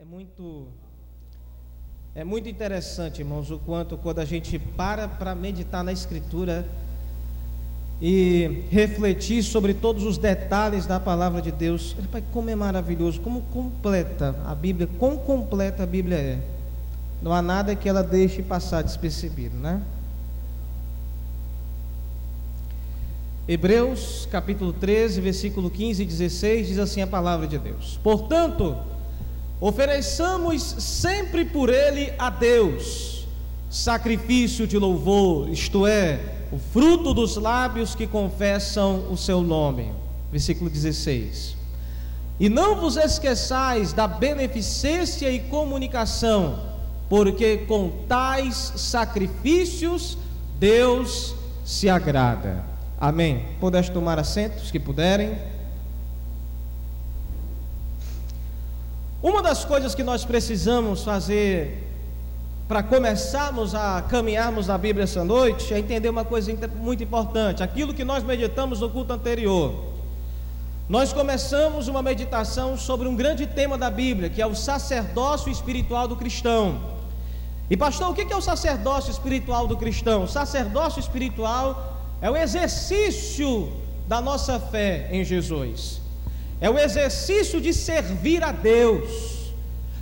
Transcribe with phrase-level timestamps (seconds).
[0.00, 0.68] É muito
[2.14, 6.64] é muito interessante, irmãos, o quanto quando a gente para para meditar na escritura
[8.00, 13.42] e refletir sobre todos os detalhes da palavra de Deus, Pai, como é maravilhoso, como
[13.42, 16.38] completa a Bíblia, quão completa a Bíblia é.
[17.20, 19.82] Não há nada que ela deixe passar despercebido, né?
[23.48, 28.76] Hebreus capítulo 13, versículo 15 e 16 diz assim a palavra de Deus: Portanto,
[29.60, 33.18] ofereçamos sempre por ele a Deus
[33.70, 36.18] sacrifício de louvor, isto é,
[36.50, 39.92] o fruto dos lábios que confessam o seu nome.
[40.30, 41.56] Versículo 16.
[42.40, 46.58] E não vos esqueçais da beneficência e comunicação,
[47.08, 50.16] porque com tais sacrifícios
[50.58, 52.64] Deus se agrada.
[52.98, 53.44] Amém.
[53.60, 55.36] Pudeste tomar assentos que puderem.
[59.20, 61.84] Uma das coisas que nós precisamos fazer
[62.68, 67.62] para começarmos a caminharmos na Bíblia essa noite é entender uma coisa muito importante.
[67.62, 69.74] Aquilo que nós meditamos no culto anterior.
[70.88, 76.06] Nós começamos uma meditação sobre um grande tema da Bíblia, que é o sacerdócio espiritual
[76.06, 76.80] do cristão.
[77.68, 80.22] E pastor, o que é o sacerdócio espiritual do cristão?
[80.22, 83.70] O sacerdócio espiritual é o exercício
[84.06, 86.00] da nossa fé em Jesus.
[86.60, 89.52] É o exercício de servir a Deus,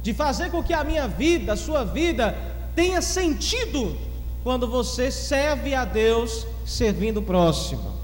[0.03, 2.37] de fazer com que a minha vida, a sua vida,
[2.75, 3.97] tenha sentido
[4.43, 7.95] quando você serve a Deus servindo o próximo.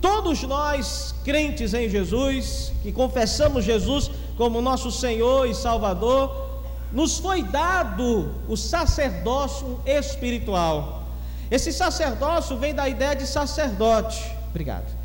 [0.00, 6.48] Todos nós, crentes em Jesus, que confessamos Jesus como nosso Senhor e Salvador,
[6.92, 11.04] nos foi dado o sacerdócio espiritual.
[11.50, 14.20] Esse sacerdócio vem da ideia de sacerdote.
[14.48, 14.99] Obrigado.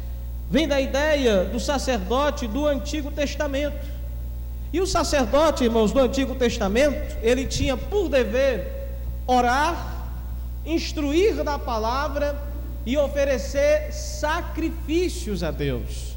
[0.49, 3.85] Vem da ideia do sacerdote do Antigo Testamento.
[4.71, 8.89] E o sacerdote, irmãos, do Antigo Testamento, ele tinha por dever
[9.25, 10.05] orar,
[10.65, 12.39] instruir da palavra
[12.85, 16.15] e oferecer sacrifícios a Deus.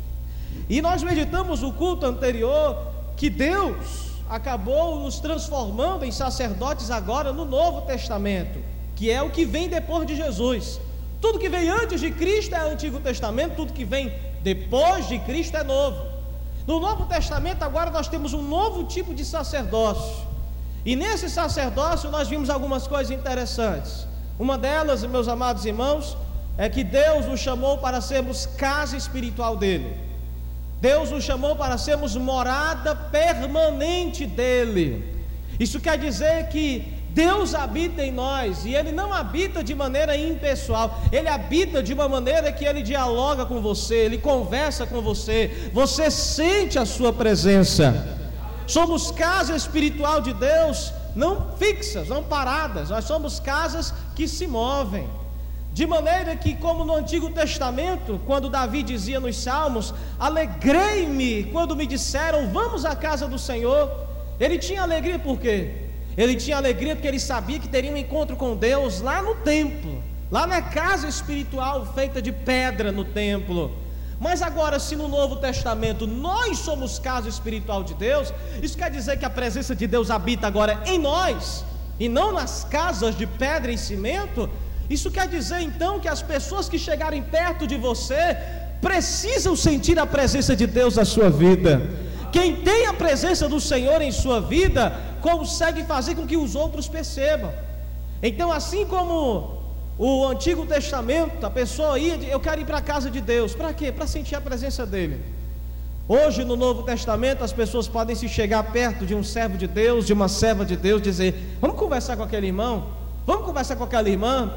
[0.69, 7.45] E nós meditamos o culto anterior que Deus acabou nos transformando em sacerdotes agora no
[7.45, 8.59] Novo Testamento
[8.99, 10.81] que é o que vem depois de Jesus.
[11.21, 14.13] Tudo que vem antes de Cristo é Antigo Testamento, tudo que vem
[14.43, 16.07] depois de Cristo é novo.
[16.67, 20.27] No Novo Testamento, agora nós temos um novo tipo de sacerdócio.
[20.85, 24.07] E nesse sacerdócio nós vimos algumas coisas interessantes.
[24.39, 26.17] Uma delas, meus amados irmãos,
[26.57, 29.97] é que Deus nos chamou para sermos casa espiritual dele.
[30.81, 35.17] Deus nos chamou para sermos morada permanente dele.
[35.59, 41.01] Isso quer dizer que Deus habita em nós e Ele não habita de maneira impessoal,
[41.11, 46.11] Ele habita de uma maneira que Ele dialoga com você, Ele conversa com você, você
[46.11, 48.17] sente a Sua presença.
[48.67, 55.09] Somos casa espiritual de Deus, não fixas, não paradas, nós somos casas que se movem.
[55.73, 61.87] De maneira que, como no Antigo Testamento, quando Davi dizia nos Salmos: Alegrei-me quando me
[61.87, 63.91] disseram, vamos à casa do Senhor.
[64.41, 65.88] Ele tinha alegria por quê?
[66.19, 70.03] Ele tinha alegria porque ele sabia que teria um encontro com Deus lá no templo,
[70.29, 73.71] lá na casa espiritual feita de pedra no templo.
[74.19, 79.17] Mas agora, se no Novo Testamento nós somos casa espiritual de Deus, isso quer dizer
[79.17, 81.65] que a presença de Deus habita agora em nós
[82.01, 84.51] e não nas casas de pedra e cimento.
[84.91, 88.37] Isso quer dizer então que as pessoas que chegarem perto de você
[88.83, 92.08] precisam sentir a presença de Deus na sua vida.
[92.33, 96.89] Quem tem a presença do Senhor em sua vida, consegue fazer com que os outros
[96.89, 97.53] percebam.
[98.23, 99.59] Então, assim como
[99.99, 103.73] o Antigo Testamento, a pessoa ia, eu quero ir para a casa de Deus, para
[103.73, 103.91] quê?
[103.91, 105.21] Para sentir a presença dele.
[106.09, 110.07] Hoje no Novo Testamento as pessoas podem se chegar perto de um servo de Deus,
[110.07, 112.87] de uma serva de Deus, dizer: Vamos conversar com aquele irmão,
[113.27, 114.55] vamos conversar com aquela irmã.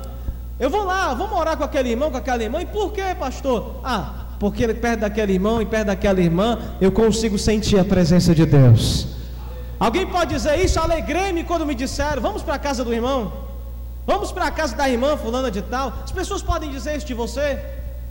[0.57, 2.61] Eu vou lá, vamos orar com aquele irmão, com aquela irmã.
[2.61, 3.81] E por quê, pastor?
[3.83, 8.43] Ah, porque perto daquele irmão e perto daquela irmã eu consigo sentir a presença de
[8.43, 9.05] Deus.
[9.79, 10.79] Alguém pode dizer isso?
[10.79, 13.31] Alegrei-me quando me disseram: vamos para a casa do irmão,
[14.03, 15.93] vamos para a casa da irmã fulana de tal.
[16.03, 17.63] As pessoas podem dizer isso de você,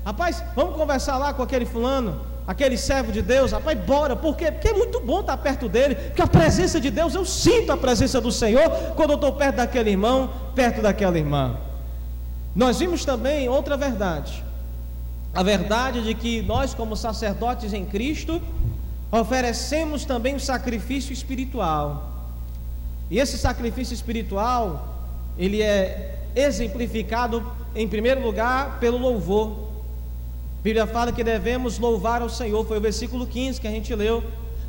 [0.04, 0.40] rapaz.
[0.54, 4.14] Vamos conversar lá com aquele fulano, aquele servo de Deus, rapaz, bora.
[4.14, 4.52] Por quê?
[4.52, 7.76] Porque é muito bom estar perto dele, porque a presença de Deus, eu sinto a
[7.76, 11.56] presença do Senhor quando eu estou perto daquele irmão, perto daquela irmã.
[12.54, 14.48] Nós vimos também outra verdade
[15.32, 18.42] a verdade de que nós, como sacerdotes em Cristo,
[19.12, 22.28] oferecemos também o sacrifício espiritual.
[23.10, 25.04] E esse sacrifício espiritual,
[25.38, 27.44] ele é exemplificado,
[27.74, 29.70] em primeiro lugar, pelo louvor.
[30.60, 33.94] A Bíblia fala que devemos louvar ao Senhor, foi o versículo 15 que a gente
[33.94, 34.22] leu.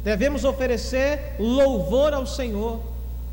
[0.04, 2.80] devemos oferecer louvor ao Senhor.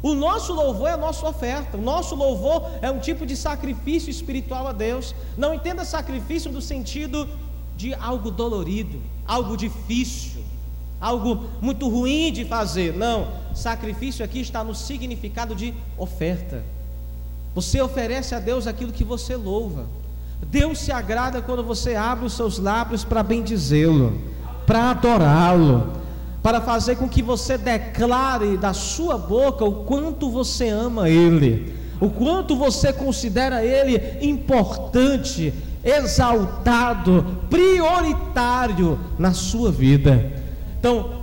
[0.01, 4.11] O nosso louvor é a nossa oferta, o nosso louvor é um tipo de sacrifício
[4.11, 5.15] espiritual a Deus.
[5.37, 7.29] Não entenda sacrifício no sentido
[7.77, 10.43] de algo dolorido, algo difícil,
[11.01, 12.95] algo muito ruim de fazer.
[12.95, 16.63] Não, sacrifício aqui está no significado de oferta.
[17.55, 19.87] Você oferece a Deus aquilo que você louva.
[20.47, 24.17] Deus se agrada quando você abre os seus lábios para bendizê-lo,
[24.65, 25.93] para adorá-lo,
[26.43, 32.09] para fazer com que você declare da sua boca o quanto você ama Ele, o
[32.11, 35.53] quanto você considera Ele importante,
[35.83, 40.33] exaltado, prioritário na sua vida.
[40.79, 41.19] Então,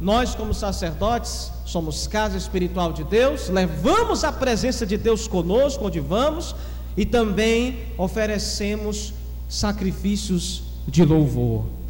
[0.00, 6.00] nós, como sacerdotes, somos casa espiritual de Deus, levamos a presença de Deus conosco onde
[6.00, 6.54] vamos
[6.96, 9.12] e também oferecemos
[9.48, 11.81] sacrifícios de louvor.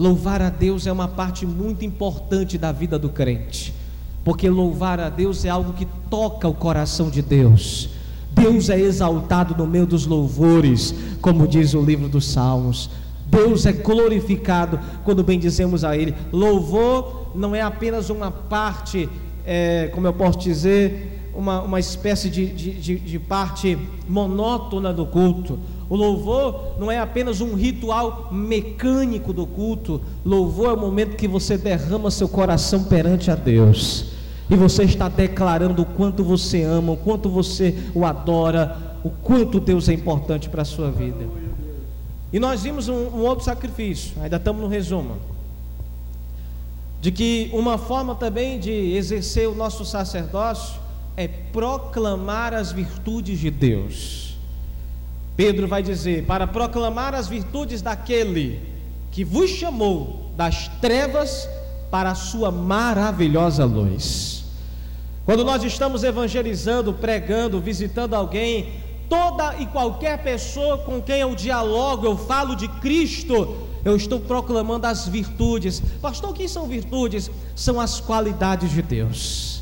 [0.00, 3.74] Louvar a Deus é uma parte muito importante da vida do crente,
[4.24, 7.90] porque louvar a Deus é algo que toca o coração de Deus.
[8.32, 12.88] Deus é exaltado no meio dos louvores, como diz o livro dos Salmos.
[13.26, 16.14] Deus é glorificado quando bendizemos a Ele.
[16.32, 19.06] Louvor não é apenas uma parte
[19.44, 23.76] é, como eu posso dizer, uma, uma espécie de, de, de parte
[24.08, 25.58] monótona do culto.
[25.90, 30.00] O louvor não é apenas um ritual mecânico do culto.
[30.24, 34.06] Louvor é o momento que você derrama seu coração perante a Deus.
[34.48, 39.60] E você está declarando o quanto você ama, o quanto você o adora, o quanto
[39.60, 41.26] Deus é importante para a sua vida.
[42.32, 45.16] E nós vimos um, um outro sacrifício, ainda estamos no resumo
[47.00, 50.78] de que uma forma também de exercer o nosso sacerdócio
[51.16, 54.29] é proclamar as virtudes de Deus.
[55.40, 58.60] Pedro vai dizer: para proclamar as virtudes daquele
[59.10, 61.48] que vos chamou das trevas
[61.90, 64.44] para a sua maravilhosa luz.
[65.24, 72.04] Quando nós estamos evangelizando, pregando, visitando alguém, toda e qualquer pessoa com quem eu dialogo,
[72.04, 75.80] eu falo de Cristo, eu estou proclamando as virtudes.
[76.02, 77.30] Pastor, o que são virtudes?
[77.56, 79.59] São as qualidades de Deus.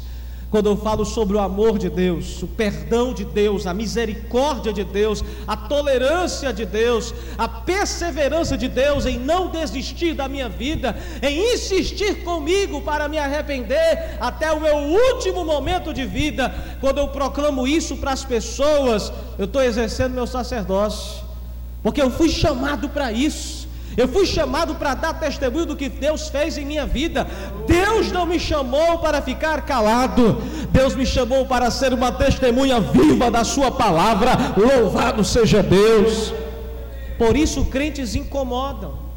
[0.50, 4.82] Quando eu falo sobre o amor de Deus, o perdão de Deus, a misericórdia de
[4.82, 10.96] Deus, a tolerância de Deus, a perseverança de Deus em não desistir da minha vida,
[11.22, 17.08] em insistir comigo para me arrepender até o meu último momento de vida, quando eu
[17.08, 21.22] proclamo isso para as pessoas, eu estou exercendo meu sacerdócio,
[21.82, 23.67] porque eu fui chamado para isso.
[23.98, 27.26] Eu fui chamado para dar testemunho do que Deus fez em minha vida.
[27.66, 30.40] Deus não me chamou para ficar calado.
[30.70, 34.30] Deus me chamou para ser uma testemunha viva da Sua palavra.
[34.56, 36.32] Louvado seja Deus.
[37.18, 39.07] Por isso, crentes incomodam.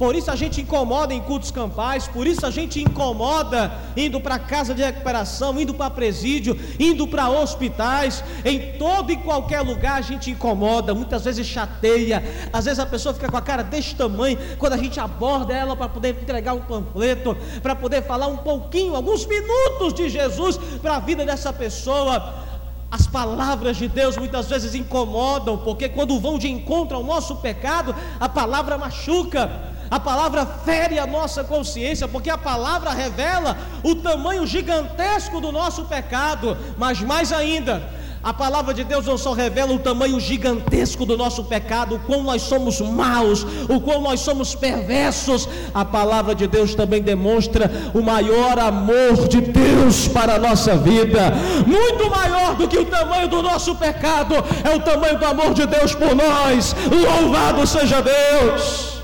[0.00, 4.38] Por isso a gente incomoda em cultos campais, por isso a gente incomoda indo para
[4.38, 10.00] casa de recuperação, indo para presídio, indo para hospitais, em todo e qualquer lugar a
[10.00, 14.38] gente incomoda, muitas vezes chateia, às vezes a pessoa fica com a cara deste tamanho,
[14.58, 18.96] quando a gente aborda ela para poder entregar um panfleto, para poder falar um pouquinho,
[18.96, 22.48] alguns minutos de Jesus para a vida dessa pessoa.
[22.90, 27.94] As palavras de Deus muitas vezes incomodam, porque quando vão de encontro ao nosso pecado,
[28.18, 29.69] a palavra machuca.
[29.90, 35.84] A palavra fere a nossa consciência, porque a palavra revela o tamanho gigantesco do nosso
[35.84, 37.82] pecado, mas mais ainda,
[38.22, 42.22] a palavra de Deus não só revela o tamanho gigantesco do nosso pecado, o quão
[42.22, 48.02] nós somos maus, o quão nós somos perversos, a palavra de Deus também demonstra o
[48.02, 51.32] maior amor de Deus para a nossa vida,
[51.66, 55.66] muito maior do que o tamanho do nosso pecado, é o tamanho do amor de
[55.66, 56.76] Deus por nós.
[56.92, 58.99] Louvado seja Deus!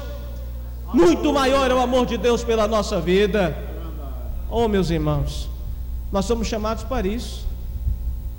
[0.96, 3.54] Muito maior é o amor de Deus pela nossa vida.
[4.48, 5.46] Oh, meus irmãos,
[6.10, 7.46] nós somos chamados para isso.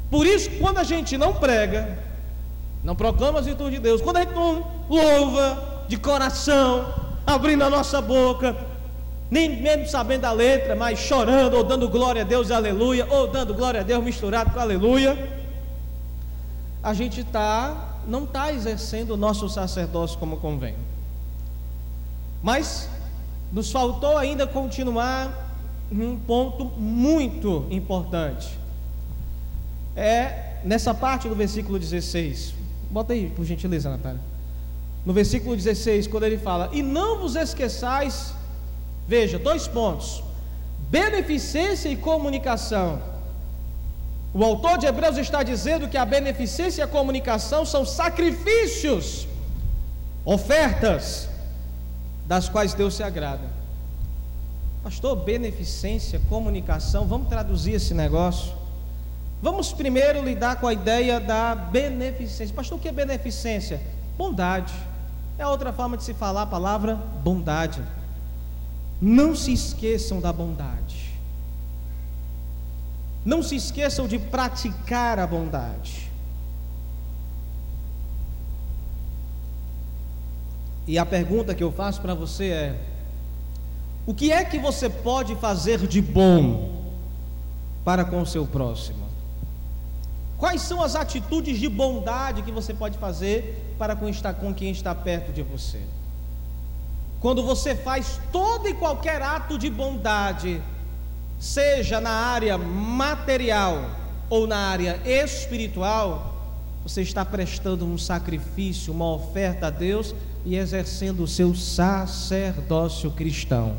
[0.09, 1.99] Por isso, quando a gente não prega,
[2.83, 6.91] não proclama as virtudes de Deus, quando a gente não louva de coração,
[7.27, 8.57] abrindo a nossa boca,
[9.29, 13.53] nem mesmo sabendo a letra, mas chorando, ou dando glória a Deus aleluia, ou dando
[13.53, 15.15] glória a Deus misturado com aleluia,
[16.81, 20.86] a gente tá, não está exercendo o nosso sacerdócio como convém.
[22.41, 22.89] Mas
[23.51, 25.45] nos faltou ainda continuar
[25.91, 28.57] um ponto muito importante.
[29.95, 32.53] É nessa parte do versículo 16.
[32.89, 34.19] Bota aí, por gentileza, Natália.
[35.05, 38.33] No versículo 16, quando ele fala: E não vos esqueçais,
[39.07, 40.23] veja, dois pontos:
[40.89, 43.01] beneficência e comunicação.
[44.33, 49.27] O autor de Hebreus está dizendo que a beneficência e a comunicação são sacrifícios,
[50.25, 51.29] ofertas,
[52.27, 53.49] das quais Deus se agrada.
[54.83, 58.53] Pastor, beneficência, comunicação, vamos traduzir esse negócio.
[59.41, 62.53] Vamos primeiro lidar com a ideia da beneficência.
[62.53, 63.81] Pastor, o que é beneficência?
[64.17, 64.73] Bondade.
[65.37, 67.81] É outra forma de se falar a palavra bondade.
[68.99, 71.13] Não se esqueçam da bondade.
[73.23, 76.06] Não se esqueçam de praticar a bondade.
[80.87, 82.75] E a pergunta que eu faço para você é:
[84.05, 86.93] o que é que você pode fazer de bom
[87.83, 89.05] para com o seu próximo?
[90.37, 94.71] Quais são as atitudes de bondade que você pode fazer para com, estar, com quem
[94.71, 95.81] está perto de você?
[97.19, 100.61] Quando você faz todo e qualquer ato de bondade,
[101.39, 103.89] seja na área material
[104.29, 106.35] ou na área espiritual,
[106.83, 110.15] você está prestando um sacrifício, uma oferta a Deus
[110.45, 113.75] e exercendo o seu sacerdócio cristão.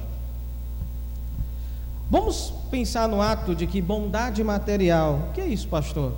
[2.11, 6.15] Vamos pensar no ato de que bondade material, o que é isso, pastor?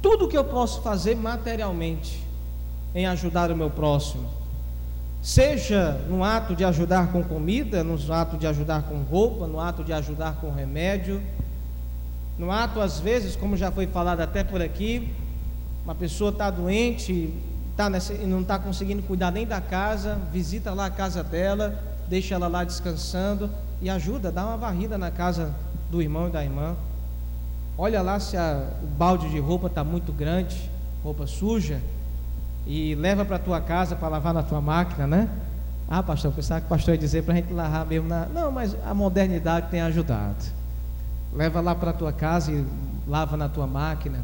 [0.00, 2.22] Tudo que eu posso fazer materialmente
[2.94, 4.28] em ajudar o meu próximo,
[5.22, 9.84] seja no ato de ajudar com comida, no ato de ajudar com roupa, no ato
[9.84, 11.20] de ajudar com remédio,
[12.38, 15.12] no ato, às vezes, como já foi falado até por aqui,
[15.84, 17.34] uma pessoa está doente
[17.76, 22.34] tá nessa, não está conseguindo cuidar nem da casa, visita lá a casa dela, deixa
[22.34, 23.50] ela lá descansando
[23.80, 25.54] e ajuda, dá uma varrida na casa
[25.90, 26.76] do irmão e da irmã.
[27.78, 30.70] Olha lá se a, o balde de roupa está muito grande,
[31.02, 31.80] roupa suja,
[32.66, 35.28] e leva para a tua casa para lavar na tua máquina, né?
[35.88, 38.26] Ah, pastor, pensava que o pastor ia dizer para a gente lavar mesmo na.
[38.26, 40.44] Não, mas a modernidade tem ajudado.
[41.32, 42.64] Leva lá para a tua casa e
[43.08, 44.20] lava na tua máquina.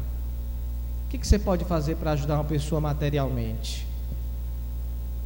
[1.07, 3.87] O que, que você pode fazer para ajudar uma pessoa materialmente?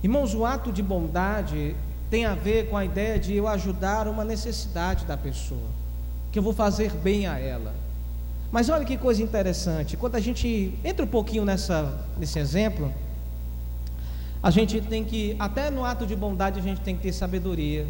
[0.04, 1.76] Irmãos, o ato de bondade
[2.08, 5.68] tem a ver com a ideia de eu ajudar uma necessidade da pessoa,
[6.32, 7.74] que eu vou fazer bem a ela.
[8.52, 12.94] Mas olha que coisa interessante, quando a gente entra um pouquinho nessa, nesse exemplo,
[14.44, 17.88] a gente tem que, até no ato de bondade, a gente tem que ter sabedoria.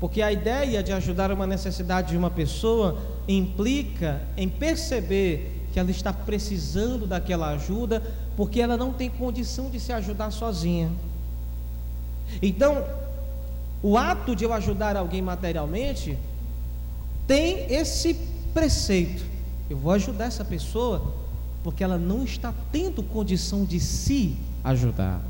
[0.00, 5.90] Porque a ideia de ajudar uma necessidade de uma pessoa implica em perceber que ela
[5.90, 8.02] está precisando daquela ajuda,
[8.36, 10.90] porque ela não tem condição de se ajudar sozinha.
[12.42, 12.84] Então,
[13.82, 16.18] o ato de eu ajudar alguém materialmente
[17.26, 18.14] tem esse
[18.52, 19.24] preceito.
[19.68, 21.14] Eu vou ajudar essa pessoa
[21.62, 25.20] porque ela não está tendo condição de se ajudar.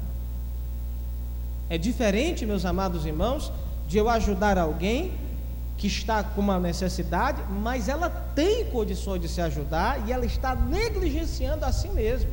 [1.69, 3.53] É diferente, meus amados irmãos,
[3.87, 5.13] de eu ajudar alguém
[5.81, 10.55] que está com uma necessidade, mas ela tem condições de se ajudar e ela está
[10.55, 12.29] negligenciando a si mesma.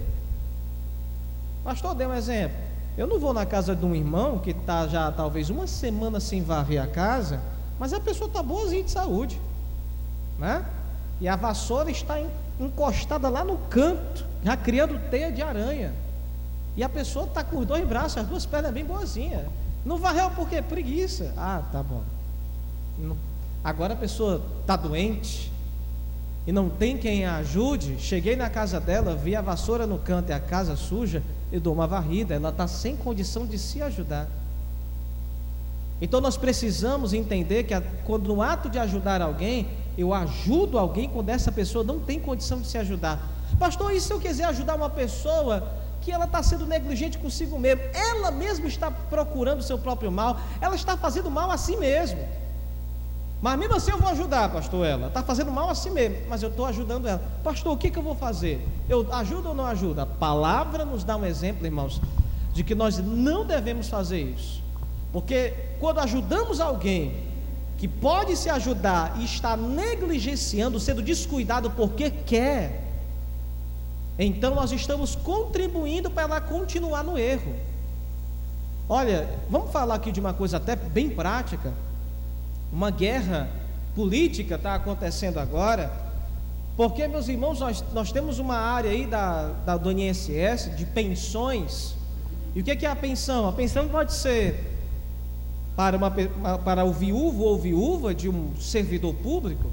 [1.63, 2.57] Pastor, dê um exemplo.
[2.97, 6.43] Eu não vou na casa de um irmão que está já talvez uma semana sem
[6.43, 7.39] varrer a casa,
[7.79, 9.39] mas a pessoa está boazinha de saúde,
[10.37, 10.65] né?
[11.21, 12.19] E a vassoura está
[12.59, 15.93] encostada lá no canto, já criando teia de aranha.
[16.75, 19.45] E a pessoa está com os dois braços, as duas pernas bem boazinhas.
[19.85, 20.61] Não varreu por quê?
[20.61, 21.33] Preguiça.
[21.37, 22.03] Ah, tá bom.
[23.67, 25.51] Agora a pessoa está doente
[26.47, 27.97] e não tem quem a ajude.
[27.99, 31.21] Cheguei na casa dela, vi a vassoura no canto e a casa suja
[31.51, 34.29] eu dou uma varrida, ela está sem condição de se ajudar.
[36.01, 37.73] Então nós precisamos entender que
[38.05, 42.61] quando no ato de ajudar alguém, eu ajudo alguém quando essa pessoa não tem condição
[42.61, 43.21] de se ajudar.
[43.59, 47.83] Pastor, e se eu quiser ajudar uma pessoa que ela está sendo negligente consigo mesmo,
[47.93, 52.46] ela mesma está procurando o seu próprio mal, ela está fazendo mal a si mesma.
[53.41, 55.07] Mas mesmo assim eu vou ajudar, pastor, ela.
[55.07, 57.21] Está fazendo mal a si mesmo, mas eu estou ajudando ela.
[57.43, 58.65] Pastor, o que, que eu vou fazer?
[58.89, 60.01] Eu ajudo ou não ajudo?
[60.01, 62.01] A palavra nos dá um exemplo, irmãos,
[62.53, 64.63] de que nós não devemos fazer isso.
[65.13, 67.27] Porque quando ajudamos alguém
[67.77, 72.83] que pode se ajudar e está negligenciando, sendo descuidado porque quer,
[74.17, 77.55] então nós estamos contribuindo para ela continuar no erro.
[78.89, 81.71] Olha, vamos falar aqui de uma coisa até bem prática.
[82.71, 83.49] Uma guerra
[83.95, 85.91] política está acontecendo agora,
[86.75, 91.95] porque, meus irmãos, nós, nós temos uma área aí da, da, do INSS de pensões.
[92.55, 93.47] E o que é a pensão?
[93.47, 94.77] A pensão pode ser
[95.75, 96.11] para, uma,
[96.63, 99.71] para o viúvo ou viúva de um servidor público,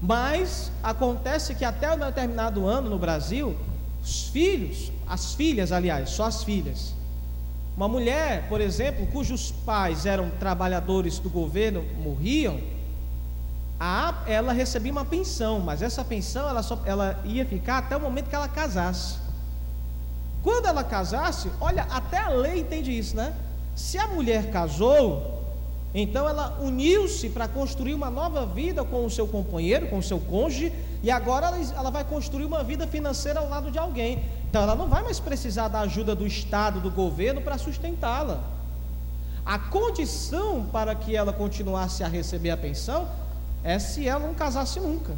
[0.00, 3.56] mas acontece que até um determinado ano no Brasil,
[4.02, 6.92] os filhos, as filhas, aliás, só as filhas,
[7.76, 12.60] uma mulher, por exemplo, cujos pais eram trabalhadores do governo, morriam,
[13.80, 18.00] a, ela recebia uma pensão, mas essa pensão ela, só, ela ia ficar até o
[18.00, 19.16] momento que ela casasse.
[20.42, 23.34] Quando ela casasse, olha, até a lei entende isso, né?
[23.74, 25.42] Se a mulher casou,
[25.94, 30.18] Então ela uniu-se para construir uma nova vida com o seu companheiro, com o seu
[30.18, 34.24] cônjuge, e agora ela, vai construir uma vida financeira ao lado de alguém.
[34.48, 38.40] Então ela não vai mais precisar da ajuda do Estado, do governo para sustentá-la.
[39.44, 43.08] A condição para que ela continuasse a receber a pensão
[43.64, 45.14] é se ela não casasse nunca.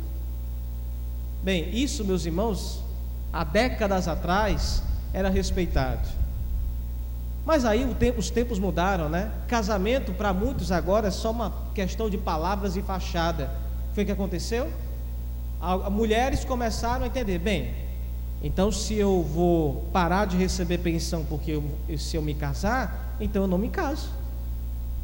[1.42, 2.82] Bem, isso, meus irmãos,
[3.30, 6.08] há décadas atrás era respeitado.
[7.44, 7.86] Mas aí
[8.16, 9.30] os tempos mudaram, né?
[9.46, 13.50] Casamento para muitos agora é só uma questão de palavras e fachada.
[13.92, 14.70] Foi o que aconteceu?
[15.90, 17.74] Mulheres começaram a entender, bem,
[18.42, 23.42] então se eu vou parar de receber pensão porque eu, se eu me casar, então
[23.42, 24.10] eu não me caso.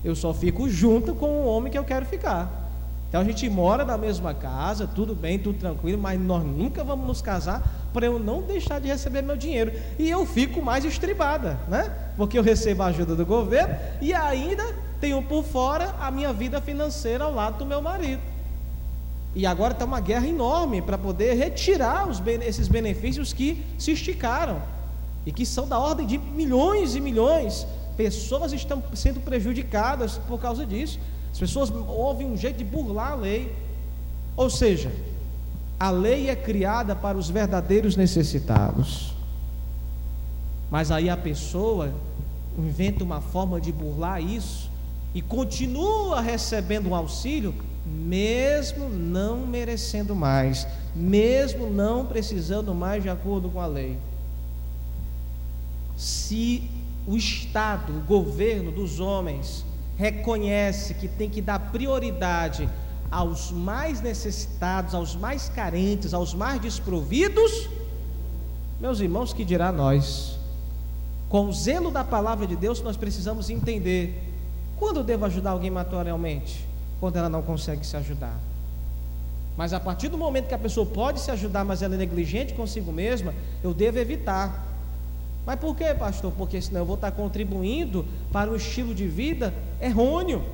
[0.05, 2.61] Eu só fico junto com o homem que eu quero ficar.
[3.09, 7.07] Então a gente mora na mesma casa, tudo bem, tudo tranquilo, mas nós nunca vamos
[7.07, 9.73] nos casar para eu não deixar de receber meu dinheiro.
[9.99, 11.93] E eu fico mais estribada, né?
[12.17, 14.63] Porque eu recebo a ajuda do governo e ainda
[15.01, 18.23] tenho por fora a minha vida financeira ao lado do meu marido.
[19.35, 24.61] E agora está uma guerra enorme para poder retirar os, esses benefícios que se esticaram
[25.25, 27.67] e que são da ordem de milhões e milhões.
[27.97, 30.99] Pessoas estão sendo prejudicadas por causa disso.
[31.33, 33.55] As pessoas ouvem um jeito de burlar a lei.
[34.37, 34.91] Ou seja,
[35.79, 39.15] a lei é criada para os verdadeiros necessitados.
[40.71, 41.93] Mas aí a pessoa
[42.59, 44.71] inventa uma forma de burlar isso
[45.15, 53.49] e continua recebendo um auxílio, mesmo não merecendo mais, mesmo não precisando mais de acordo
[53.49, 53.97] com a lei.
[55.97, 56.69] Se
[57.07, 59.65] o Estado, o governo dos homens,
[59.97, 62.69] reconhece que tem que dar prioridade
[63.11, 67.69] aos mais necessitados, aos mais carentes, aos mais desprovidos,
[68.81, 70.39] meus irmãos, que dirá nós?
[71.29, 74.19] Com o zelo da palavra de Deus, nós precisamos entender
[74.79, 76.67] quando devo ajudar alguém materialmente,
[77.01, 78.39] quando ela não consegue se ajudar.
[79.57, 82.55] Mas a partir do momento que a pessoa pode se ajudar, mas ela é negligente
[82.55, 84.67] consigo mesma, eu devo evitar.
[85.45, 86.33] Mas por quê, pastor?
[86.37, 90.45] Porque senão eu vou estar contribuindo para um estilo de vida errôneo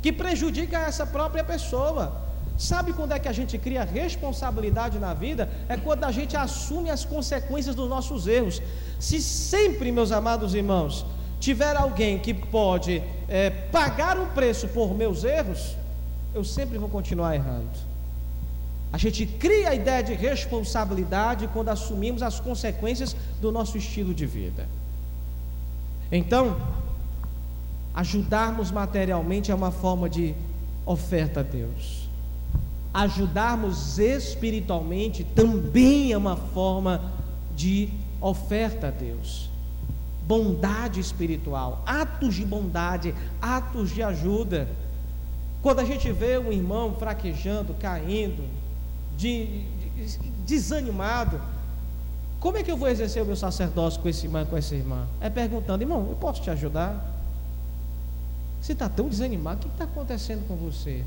[0.00, 2.20] que prejudica essa própria pessoa.
[2.56, 5.48] Sabe quando é que a gente cria responsabilidade na vida?
[5.68, 8.62] É quando a gente assume as consequências dos nossos erros.
[9.00, 11.04] Se sempre, meus amados irmãos,
[11.42, 15.76] tiver alguém que pode é, pagar o preço por meus erros,
[16.32, 17.92] eu sempre vou continuar errando.
[18.92, 24.26] A gente cria a ideia de responsabilidade quando assumimos as consequências do nosso estilo de
[24.26, 24.66] vida.
[26.10, 26.56] Então,
[27.94, 30.34] Ajudarmos materialmente é uma forma de
[30.86, 32.08] oferta a Deus.
[32.92, 37.12] Ajudarmos espiritualmente também é uma forma
[37.54, 39.50] de oferta a Deus.
[40.32, 44.66] Bondade espiritual, atos de bondade, atos de ajuda.
[45.60, 48.42] Quando a gente vê um irmão fraquejando, caindo,
[49.14, 51.38] de, de, desanimado,
[52.40, 55.06] como é que eu vou exercer o meu sacerdócio com esse irmão, com essa irmã?
[55.20, 57.14] É perguntando, irmão, eu posso te ajudar?
[58.58, 61.04] Você está tão desanimado, o que está acontecendo com você?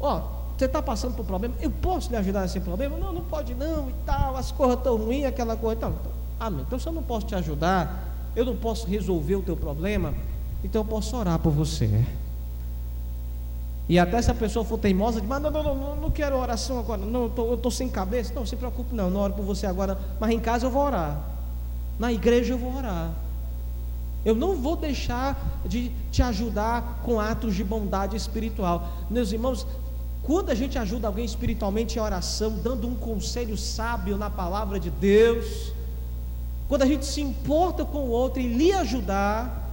[0.00, 2.96] Ó, oh, você está passando por problema, eu posso lhe ajudar nesse problema?
[2.96, 6.19] Não, não pode não e tal, as coisas estão ruins, aquela coisa e tal.
[6.40, 6.64] Amém.
[6.66, 10.14] Então se eu não posso te ajudar, eu não posso resolver o teu problema,
[10.64, 12.02] então eu posso orar por você.
[13.86, 16.78] E até se a pessoa for teimosa, diz, mas não, não, não, não quero oração
[16.78, 19.98] agora, não, eu estou sem cabeça, não, se preocupe não, não oro por você agora,
[20.18, 21.20] mas em casa eu vou orar.
[21.98, 23.10] Na igreja eu vou orar.
[24.24, 28.88] Eu não vou deixar de te ajudar com atos de bondade espiritual.
[29.10, 29.66] Meus irmãos,
[30.22, 34.88] quando a gente ajuda alguém espiritualmente em oração, dando um conselho sábio na palavra de
[34.90, 35.72] Deus,
[36.70, 39.68] quando a gente se importa com o outro e lhe ajudar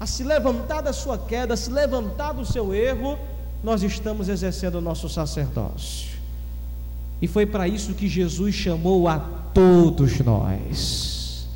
[0.00, 3.16] a se levantar da sua queda, a se levantar do seu erro,
[3.62, 6.18] nós estamos exercendo o nosso sacerdócio.
[7.22, 9.20] E foi para isso que Jesus chamou a
[9.54, 11.46] todos nós.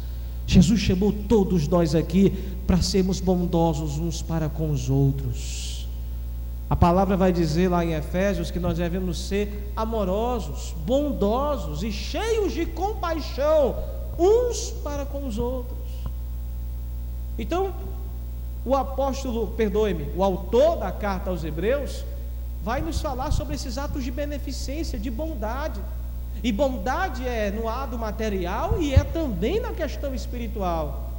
[0.47, 2.31] Jesus chamou todos nós aqui
[2.65, 5.89] para sermos bondosos uns para com os outros.
[6.71, 12.53] A palavra vai dizer lá em Efésios que nós devemos ser amorosos, bondosos e cheios
[12.53, 15.79] de compaixão uns para com os outros.
[17.39, 17.75] Então,
[18.65, 22.05] o apóstolo, perdoe-me, o autor da carta aos Hebreus,
[22.63, 25.81] vai nos falar sobre esses atos de beneficência, de bondade.
[26.43, 31.11] E bondade é no lado material e é também na questão espiritual.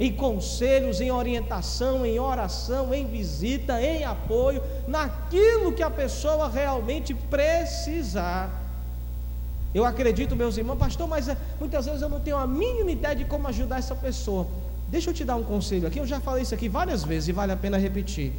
[0.00, 7.14] Em conselhos, em orientação, em oração, em visita, em apoio, naquilo que a pessoa realmente
[7.14, 8.67] precisar.
[9.74, 13.14] Eu acredito, meus irmãos, pastor, mas eh, muitas vezes eu não tenho a mínima ideia
[13.14, 14.46] de como ajudar essa pessoa.
[14.88, 17.32] Deixa eu te dar um conselho aqui, eu já falei isso aqui várias vezes e
[17.32, 18.32] vale a pena repetir.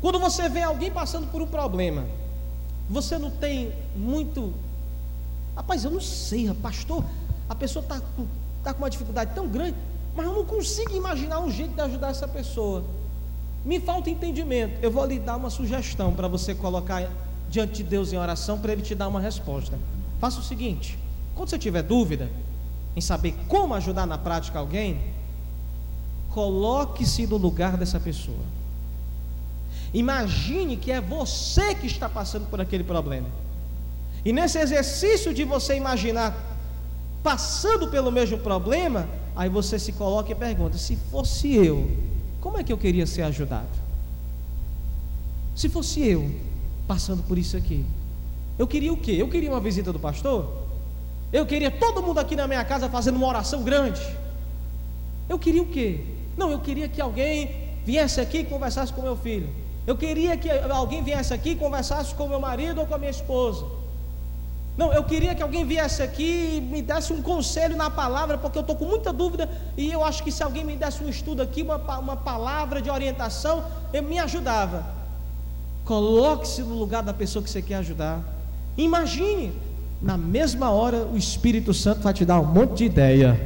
[0.00, 2.04] Quando você vê alguém passando por um problema,
[2.88, 4.52] você não tem muito.
[5.56, 7.04] Rapaz, eu não sei, pastor,
[7.48, 8.00] a pessoa está
[8.62, 9.74] tá com uma dificuldade tão grande,
[10.14, 12.84] mas eu não consigo imaginar um jeito de ajudar essa pessoa.
[13.64, 14.78] Me falta entendimento.
[14.80, 17.10] Eu vou lhe dar uma sugestão para você colocar
[17.50, 19.78] diante de Deus em oração para Ele te dar uma resposta.
[20.20, 20.98] Faça o seguinte:
[21.34, 22.30] quando você tiver dúvida
[22.94, 25.00] em saber como ajudar na prática alguém,
[26.30, 28.58] coloque-se no lugar dessa pessoa.
[29.94, 33.28] Imagine que é você que está passando por aquele problema.
[34.24, 36.36] E nesse exercício de você imaginar
[37.22, 41.90] passando pelo mesmo problema, aí você se coloca e pergunta: se fosse eu,
[42.40, 43.68] como é que eu queria ser ajudado?
[45.54, 46.47] Se fosse eu
[46.88, 47.84] passando por isso aqui,
[48.58, 49.12] eu queria o quê?
[49.12, 50.66] Eu queria uma visita do pastor?
[51.32, 54.00] Eu queria todo mundo aqui na minha casa fazendo uma oração grande?
[55.28, 56.00] Eu queria o quê?
[56.36, 59.48] Não, eu queria que alguém viesse aqui e conversasse com meu filho.
[59.86, 63.10] Eu queria que alguém viesse aqui e conversasse com meu marido ou com a minha
[63.10, 63.64] esposa.
[64.76, 68.58] Não, eu queria que alguém viesse aqui e me desse um conselho na palavra, porque
[68.58, 71.42] eu estou com muita dúvida e eu acho que se alguém me desse um estudo
[71.42, 74.97] aqui, uma, uma palavra de orientação, eu me ajudava.
[75.88, 78.22] Coloque-se no lugar da pessoa que você quer ajudar.
[78.76, 79.54] Imagine,
[80.02, 83.40] na mesma hora o Espírito Santo vai te dar um monte de ideia.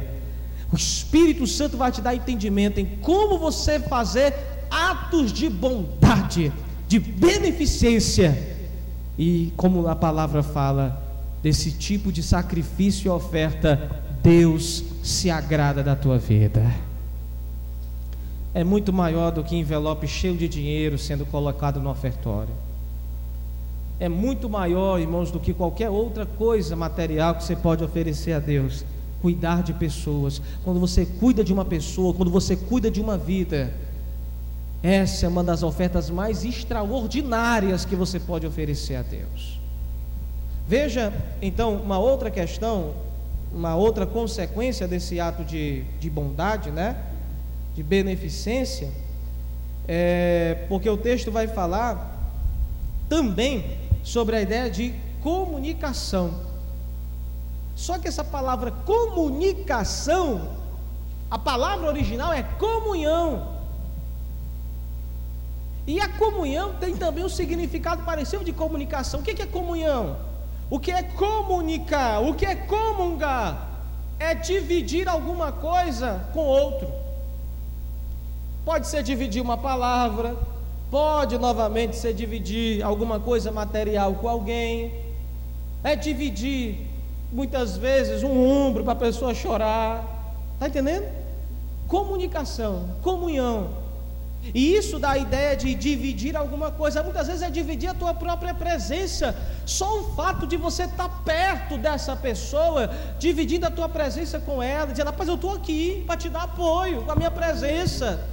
[0.69, 4.35] O Espírito Santo vai te dar entendimento em como você fazer
[4.69, 6.51] atos de bondade,
[6.85, 8.37] de beneficência.
[9.17, 11.01] E como a palavra fala,
[11.41, 16.61] desse tipo de sacrifício e oferta, Deus se agrada da tua vida.
[18.53, 22.53] É muito maior do que envelope cheio de dinheiro sendo colocado no ofertório.
[23.99, 28.39] É muito maior, irmãos, do que qualquer outra coisa material que você pode oferecer a
[28.39, 28.85] Deus.
[29.21, 30.41] Cuidar de pessoas.
[30.63, 33.73] Quando você cuida de uma pessoa, quando você cuida de uma vida,
[34.83, 39.59] essa é uma das ofertas mais extraordinárias que você pode oferecer a Deus.
[40.67, 42.93] Veja então uma outra questão,
[43.53, 46.97] uma outra consequência desse ato de, de bondade, né?
[47.75, 48.91] De beneficência,
[49.87, 52.11] é, porque o texto vai falar
[53.09, 56.33] também sobre a ideia de comunicação.
[57.75, 60.49] Só que essa palavra comunicação,
[61.29, 63.53] a palavra original é comunhão.
[65.85, 69.19] E a comunhão tem também um significado parecido de comunicação.
[69.19, 70.15] O que é comunhão?
[70.69, 72.21] O que é comunicar?
[72.21, 73.69] O que é comungar?
[74.17, 77.02] É dividir alguma coisa com outro.
[78.65, 80.37] Pode ser dividir uma palavra,
[80.89, 84.93] pode novamente ser dividir alguma coisa material com alguém,
[85.83, 86.87] é dividir
[87.31, 90.03] muitas vezes um ombro para a pessoa chorar.
[90.53, 91.11] Está entendendo?
[91.87, 93.83] Comunicação, comunhão.
[94.53, 97.03] E isso dá a ideia de dividir alguma coisa.
[97.03, 99.35] Muitas vezes é dividir a tua própria presença.
[99.65, 104.87] Só o fato de você estar perto dessa pessoa, dividindo a tua presença com ela,
[104.87, 108.32] dizendo: Rapaz, eu estou aqui para te dar apoio com a minha presença.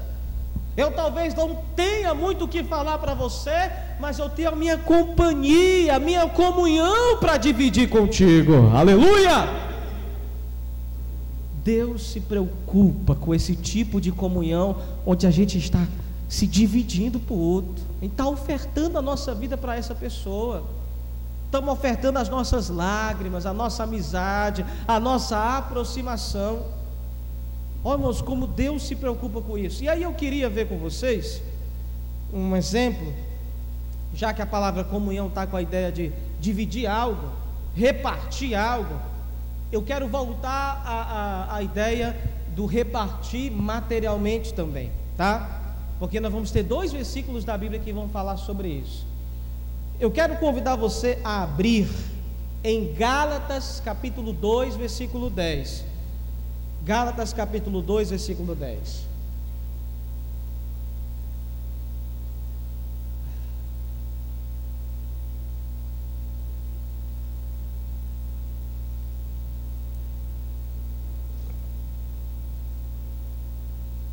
[0.77, 4.79] Eu talvez não tenha muito o que falar para você, mas eu tenho a minha
[4.79, 8.71] companhia, a minha comunhão para dividir contigo.
[8.75, 9.71] Aleluia!
[11.63, 15.87] Deus se preocupa com esse tipo de comunhão onde a gente está
[16.29, 20.65] se dividindo para o outro, a gente está ofertando a nossa vida para essa pessoa,
[21.45, 26.80] estamos ofertando as nossas lágrimas, a nossa amizade, a nossa aproximação.
[27.83, 29.83] Olha, irmãos, como Deus se preocupa com isso.
[29.83, 31.43] E aí eu queria ver com vocês
[32.33, 33.13] um exemplo,
[34.15, 37.29] já que a palavra comunhão está com a ideia de dividir algo,
[37.75, 39.11] repartir algo
[39.73, 42.17] eu quero voltar à, à, à ideia
[42.57, 45.61] do repartir materialmente também, tá?
[45.99, 49.07] Porque nós vamos ter dois versículos da Bíblia que vão falar sobre isso.
[50.01, 51.89] Eu quero convidar você a abrir
[52.65, 55.85] em Gálatas capítulo 2, versículo 10.
[56.85, 59.11] Gálatas capítulo 2, versículo 10.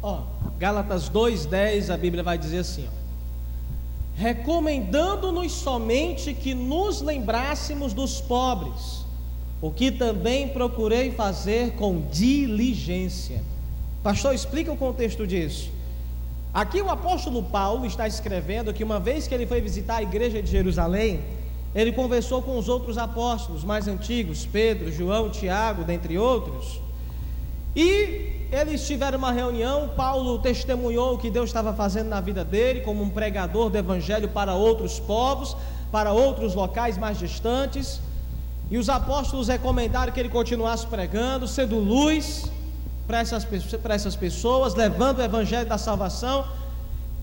[0.04, 0.22] Ó,
[0.60, 2.92] Gálatas 2:10, a Bíblia vai dizer assim, ó,
[4.16, 9.06] recomendando-nos somente que nos lembrássemos dos pobres,
[9.62, 13.42] o que também procurei fazer com diligência.
[14.04, 15.72] Pastor, explica o contexto disso.
[16.54, 20.42] Aqui o apóstolo Paulo está escrevendo que uma vez que ele foi visitar a igreja
[20.42, 21.22] de Jerusalém,
[21.76, 26.82] ele conversou com os outros apóstolos mais antigos, Pedro, João, Tiago, dentre outros,
[27.76, 32.82] e eles tiveram uma reunião, Paulo testemunhou o que Deus estava fazendo na vida dele,
[32.82, 35.56] como um pregador do Evangelho para outros povos,
[35.92, 38.00] para outros locais mais distantes.
[38.70, 42.52] E os apóstolos recomendaram que ele continuasse pregando, sendo luz
[43.08, 43.46] para essas,
[43.82, 46.46] para essas pessoas, levando o Evangelho da salvação.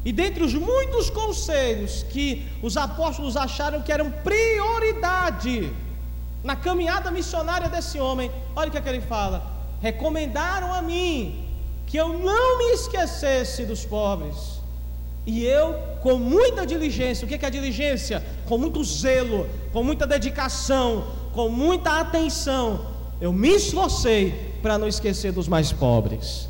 [0.04, 5.72] E dentre os muitos conselhos que os apóstolos acharam que eram prioridade
[6.42, 9.42] na caminhada missionária desse homem, olha o que, é que ele fala:
[9.80, 11.46] recomendaram a mim
[11.87, 14.54] que eu não me esquecesse dos pobres.
[15.26, 18.22] E eu, com muita diligência, o que é a diligência?
[18.44, 21.04] Com muito zelo, com muita dedicação,
[21.35, 22.87] com muita atenção,
[23.20, 26.49] eu me esforcei para não esquecer dos mais pobres.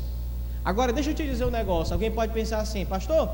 [0.63, 3.29] Agora, deixa eu te dizer um negócio: alguém pode pensar assim, pastor,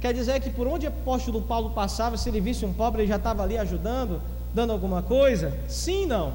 [0.00, 3.08] quer dizer que por onde o apóstolo Paulo passava, se ele visse um pobre, ele
[3.08, 4.20] já estava ali ajudando,
[4.52, 5.56] dando alguma coisa?
[5.68, 6.32] Sim, não.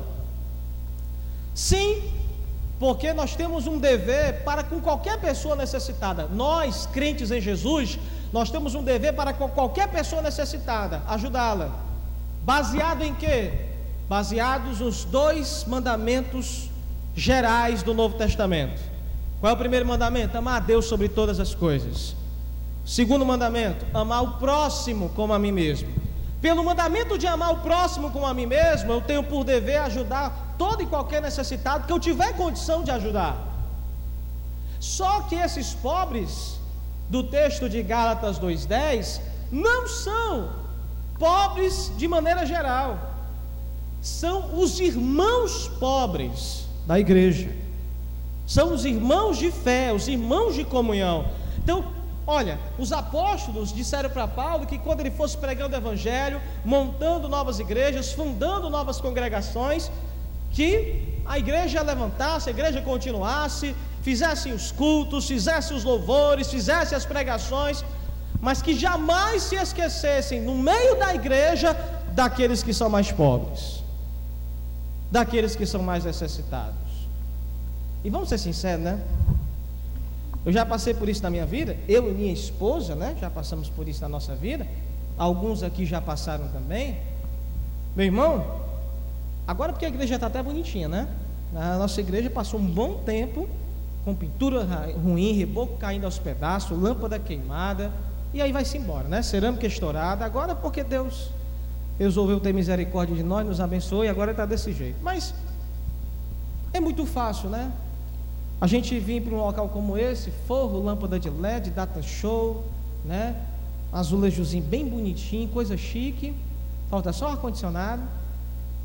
[1.54, 2.02] Sim,
[2.80, 6.28] porque nós temos um dever para com qualquer pessoa necessitada.
[6.28, 8.00] Nós, crentes em Jesus,
[8.32, 11.70] nós temos um dever para com qualquer pessoa necessitada, ajudá-la.
[12.44, 13.69] Baseado em quê?
[14.10, 16.68] Baseados nos dois mandamentos
[17.16, 18.82] gerais do Novo Testamento.
[19.40, 20.36] Qual é o primeiro mandamento?
[20.36, 22.16] Amar a Deus sobre todas as coisas.
[22.84, 25.94] Segundo mandamento, amar o próximo como a mim mesmo.
[26.42, 30.56] Pelo mandamento de amar o próximo como a mim mesmo, eu tenho por dever ajudar
[30.58, 33.38] todo e qualquer necessitado que eu tiver condição de ajudar.
[34.80, 36.60] Só que esses pobres
[37.10, 40.50] do texto de Gálatas 2:10 não são
[41.20, 43.09] pobres de maneira geral.
[44.02, 47.50] São os irmãos pobres da igreja.
[48.48, 51.26] São os irmãos de fé, os irmãos de comunhão.
[51.58, 51.84] Então,
[52.32, 57.58] Olha, os apóstolos disseram para Paulo que quando ele fosse pregando o evangelho, montando novas
[57.60, 59.90] igrejas, fundando novas congregações,
[60.52, 67.04] que a igreja levantasse, a igreja continuasse, fizesse os cultos, fizesse os louvores, fizesse as
[67.04, 67.84] pregações,
[68.40, 71.76] mas que jamais se esquecessem no meio da igreja
[72.12, 73.79] daqueles que são mais pobres,
[75.12, 76.78] daqueles que são mais necessitados.
[78.04, 79.02] E vamos ser sinceros, né?
[80.46, 83.16] Eu já passei por isso na minha vida, eu e minha esposa, né?
[83.20, 84.66] Já passamos por isso na nossa vida.
[85.18, 86.98] Alguns aqui já passaram também.
[87.96, 88.62] Meu irmão,
[89.46, 91.08] agora porque a igreja está até bonitinha, né?
[91.54, 93.50] A nossa igreja passou um bom tempo
[94.06, 94.66] com pintura
[95.04, 97.92] ruim, reboco caindo aos pedaços, lâmpada queimada,
[98.34, 99.22] e aí vai-se embora, né?
[99.22, 100.24] Cerâmica estourada.
[100.24, 101.30] Agora porque Deus
[102.00, 104.98] resolveu ter misericórdia de nós, nos abençoou e agora está desse jeito.
[105.04, 105.34] Mas
[106.72, 107.72] é muito fácil, né?
[108.62, 112.64] A gente vir para um local como esse, forro, lâmpada de LED, data show,
[113.04, 113.36] né?
[113.92, 116.34] Azulejozinho bem bonitinho, coisa chique,
[116.90, 118.02] falta só ar-condicionado.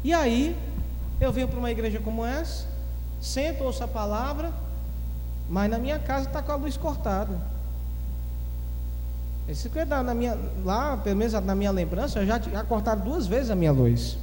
[0.02, 0.56] E aí,
[1.20, 2.66] eu venho para uma igreja como essa,
[3.20, 4.52] sento, ouço a palavra,
[5.48, 7.53] mas na minha casa está com a luz cortada.
[9.48, 13.54] Esse na minha, lá, pelo menos na minha lembrança, já, já cortaram duas vezes a
[13.54, 14.16] minha luz.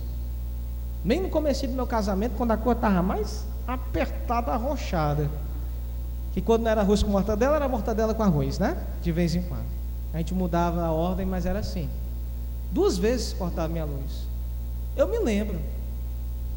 [1.04, 5.30] Bem no começo do meu casamento, quando a cor estava mais apertada, arrochada.
[6.34, 8.78] Que quando não era arroz com mortadela, era mortadela com arroz, né?
[9.02, 9.66] De vez em quando.
[10.14, 11.90] A gente mudava a ordem, mas era assim.
[12.72, 14.28] Duas vezes cortaram minha luz.
[14.96, 15.60] Eu me lembro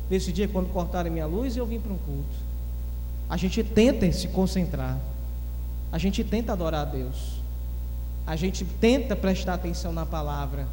[0.09, 2.35] desse dia quando cortaram minha luz e eu vim para um culto.
[3.29, 4.99] A gente tenta se concentrar.
[5.91, 7.44] A gente tenta adorar a Deus.
[8.27, 10.67] A gente tenta prestar atenção na palavra.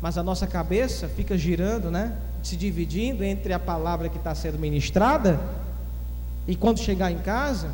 [0.00, 2.16] Mas a nossa cabeça fica girando, né?
[2.42, 5.40] se dividindo entre a palavra que está sendo ministrada,
[6.46, 7.70] e quando chegar em casa,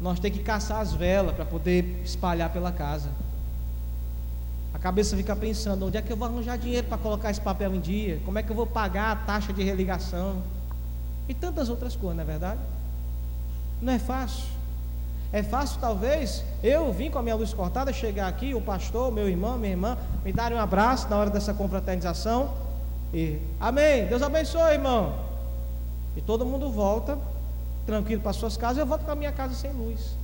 [0.00, 3.10] nós temos que caçar as velas para poder espalhar pela casa.
[4.72, 7.74] A cabeça fica pensando: onde é que eu vou arranjar dinheiro para colocar esse papel
[7.74, 8.20] em dia?
[8.24, 10.42] Como é que eu vou pagar a taxa de religação?
[11.28, 12.60] E tantas outras coisas, não é verdade?
[13.82, 14.55] Não é fácil.
[15.32, 19.28] É fácil, talvez, eu vim com a minha luz cortada, chegar aqui, o pastor, meu
[19.28, 22.66] irmão, minha irmã, me darem um abraço na hora dessa confraternização
[23.12, 24.06] e, amém.
[24.06, 25.14] Deus abençoe, irmão.
[26.16, 27.18] E todo mundo volta
[27.84, 28.78] tranquilo para suas casas.
[28.78, 30.16] Eu volto para minha casa sem luz.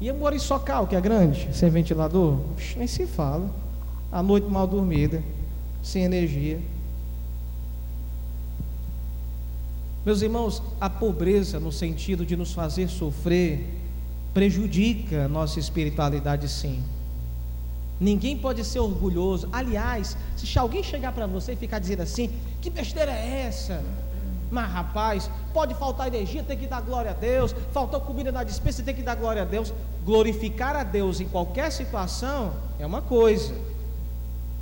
[0.00, 2.38] E eu moro em Socal, que é grande, sem ventilador.
[2.76, 3.48] Nem se fala.
[4.12, 5.22] A noite mal dormida,
[5.82, 6.60] sem energia.
[10.04, 13.75] Meus irmãos, a pobreza, no sentido de nos fazer sofrer,
[14.36, 16.84] prejudica a nossa espiritualidade, sim.
[17.98, 19.48] Ninguém pode ser orgulhoso.
[19.50, 23.82] Aliás, se alguém chegar para você e ficar dizendo assim: que besteira é essa?
[24.50, 27.54] Mas rapaz, pode faltar energia, tem que dar glória a Deus.
[27.72, 29.72] Faltou comida na dispensa, tem que dar glória a Deus.
[30.04, 33.54] Glorificar a Deus em qualquer situação é uma coisa.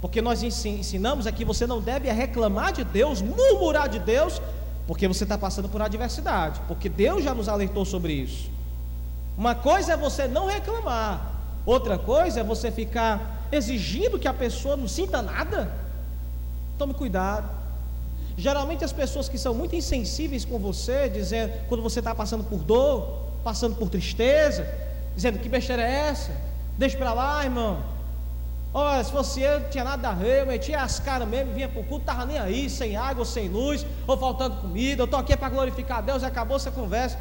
[0.00, 4.40] Porque nós ensinamos aqui: você não deve reclamar de Deus, murmurar de Deus,
[4.86, 6.60] porque você está passando por adversidade.
[6.68, 8.53] Porque Deus já nos alertou sobre isso.
[9.36, 11.32] Uma coisa é você não reclamar,
[11.66, 15.70] outra coisa é você ficar exigindo que a pessoa não sinta nada.
[16.78, 17.48] Tome cuidado.
[18.36, 22.58] Geralmente as pessoas que são muito insensíveis com você, dizendo quando você está passando por
[22.58, 24.66] dor, passando por tristeza,
[25.14, 26.32] dizendo que besteira é essa?
[26.76, 27.94] Deixa para lá, irmão.
[28.72, 31.68] Olha, se fosse eu, não tinha nada a ver, eu metia as caras mesmo, vinha
[31.68, 35.20] para o culto, estava nem aí, sem água, sem luz, ou faltando comida, eu estou
[35.20, 37.16] aqui para glorificar a Deus e acabou essa conversa.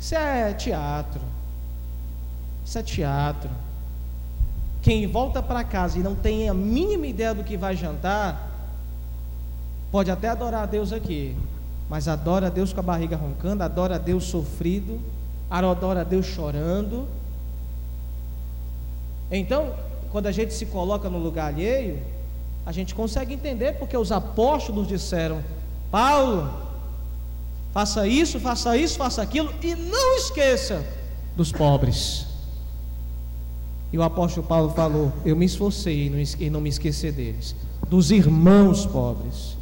[0.00, 1.20] Isso é teatro.
[2.64, 3.50] Isso é teatro.
[4.80, 8.50] Quem volta para casa e não tem a mínima ideia do que vai jantar,
[9.92, 11.36] pode até adorar a Deus aqui,
[11.88, 14.98] mas adora a Deus com a barriga roncando, adora a Deus sofrido,
[15.50, 17.06] adora a Deus chorando.
[19.30, 19.74] Então,
[20.10, 22.00] quando a gente se coloca no lugar alheio,
[22.64, 25.42] a gente consegue entender porque os apóstolos disseram:
[25.90, 26.69] Paulo,
[27.72, 30.84] faça isso, faça isso, faça aquilo, e não esqueça
[31.36, 32.26] dos pobres.
[33.92, 36.06] E o apóstolo Paulo falou: Eu me esforcei
[36.38, 37.56] em não me esquecer deles,
[37.88, 39.56] dos irmãos pobres.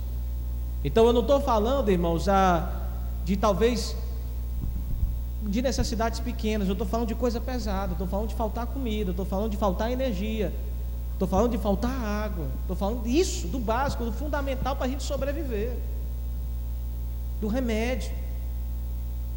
[0.85, 2.71] Então eu não estou falando, irmãos, a,
[3.25, 3.97] de talvez
[5.43, 9.25] de necessidades pequenas, eu estou falando de coisa pesada, estou falando de faltar comida, estou
[9.25, 10.53] falando de faltar energia,
[11.13, 15.03] estou falando de faltar água, estou falando disso, do básico, do fundamental para a gente
[15.03, 15.73] sobreviver,
[17.41, 18.11] do remédio,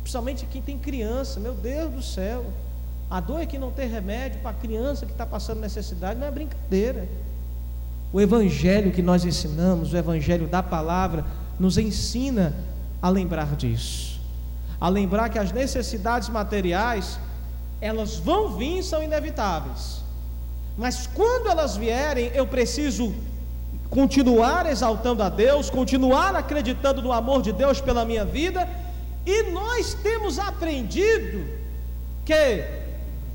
[0.02, 2.46] principalmente quem tem criança, meu Deus do céu.
[3.10, 6.28] A dor é que não tem remédio para a criança que está passando necessidade, não
[6.28, 7.08] é brincadeira.
[8.14, 11.26] O evangelho que nós ensinamos, o evangelho da palavra,
[11.60, 12.54] nos ensina
[13.02, 14.20] a lembrar disso.
[14.80, 17.20] A lembrar que as necessidades materiais,
[17.80, 20.02] elas vão vir são inevitáveis.
[20.78, 23.14] Mas quando elas vierem, eu preciso
[23.97, 28.62] continuar exaltando a Deus, continuar acreditando no amor de Deus pela minha vida,
[29.25, 31.45] e nós temos aprendido
[32.25, 32.63] que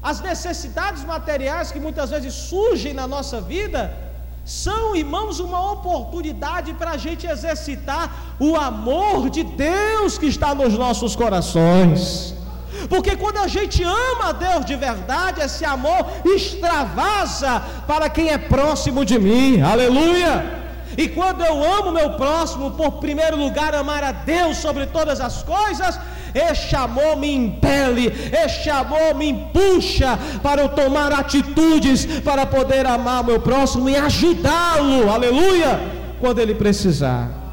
[0.03, 3.83] as necessidades materiais que muitas vezes surgem na nossa vida,
[4.47, 10.75] são, irmãos, uma oportunidade para a gente exercitar o amor de Deus que está nos
[10.85, 12.36] nossos corações.
[12.89, 18.39] Porque quando a gente ama a Deus de verdade, esse amor extravasa para quem é
[18.39, 19.61] próximo de mim.
[19.61, 20.65] Aleluia!
[20.97, 25.43] E quando eu amo meu próximo, por primeiro lugar, amar a Deus sobre todas as
[25.43, 25.99] coisas,
[26.35, 28.13] este amor me impele,
[28.45, 35.11] este amor me empuxa para eu tomar atitudes para poder amar meu próximo e ajudá-lo,
[35.11, 35.81] aleluia,
[36.19, 37.46] quando ele precisar.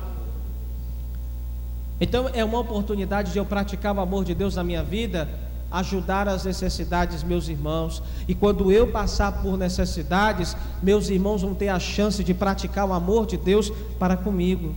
[2.00, 5.30] Então é uma oportunidade de eu praticar o amor de Deus na minha vida,
[5.72, 8.04] ajudar as necessidades meus irmãos.
[8.28, 12.94] E quando eu passar por necessidades, meus irmãos vão ter a chance de praticar o
[12.94, 14.76] amor de Deus para comigo.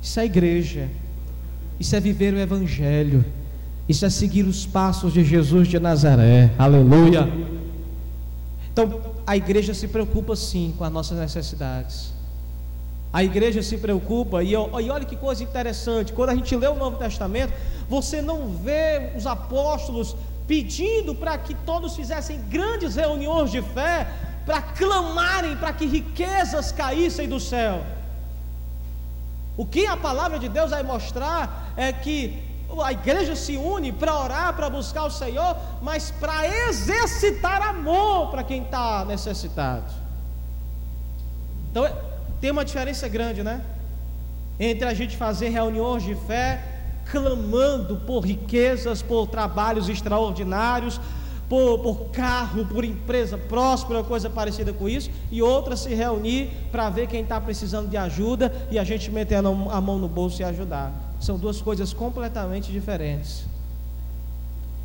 [0.00, 0.88] Isso é igreja.
[1.78, 3.24] Isso é viver o Evangelho.
[3.86, 6.50] Isso é seguir os passos de Jesus de Nazaré.
[6.58, 7.28] Aleluia.
[8.72, 12.13] Então, a igreja se preocupa sim com as nossas necessidades.
[13.14, 16.74] A igreja se preocupa, e, e olha que coisa interessante: quando a gente lê o
[16.74, 17.52] Novo Testamento,
[17.88, 20.16] você não vê os apóstolos
[20.48, 24.08] pedindo para que todos fizessem grandes reuniões de fé,
[24.44, 27.84] para clamarem para que riquezas caíssem do céu.
[29.56, 32.42] O que a palavra de Deus vai mostrar é que
[32.82, 38.42] a igreja se une para orar, para buscar o Senhor, mas para exercitar amor para
[38.42, 39.92] quem está necessitado.
[41.70, 41.86] Então
[42.44, 43.62] tem uma diferença grande, né?
[44.60, 46.62] Entre a gente fazer reuniões de fé,
[47.10, 51.00] clamando por riquezas, por trabalhos extraordinários,
[51.48, 56.90] por, por carro, por empresa próspera, coisa parecida com isso, e outra se reunir para
[56.90, 60.44] ver quem está precisando de ajuda e a gente meter a mão no bolso e
[60.44, 60.92] ajudar.
[61.18, 63.46] São duas coisas completamente diferentes.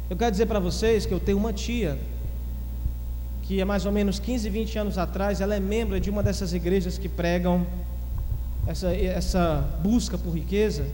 [0.09, 1.99] Eu quero dizer para vocês que eu tenho uma tia
[3.49, 6.53] que é mais ou menos 15, 20 anos atrás, ela é membro de uma dessas
[6.53, 7.65] igrejas que pregam
[8.67, 10.85] essa, essa busca por riqueza.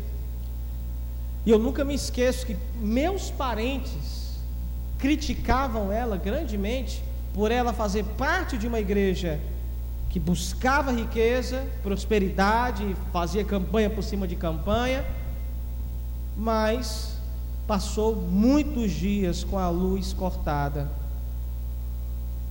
[1.45, 4.39] E eu nunca me esqueço que meus parentes
[4.97, 7.03] criticavam ela grandemente
[7.33, 9.37] por ela fazer parte de uma igreja
[10.09, 15.05] que buscava riqueza, prosperidade, fazia campanha por cima de campanha,
[16.37, 17.17] mas
[17.67, 20.89] passou muitos dias com a luz cortada.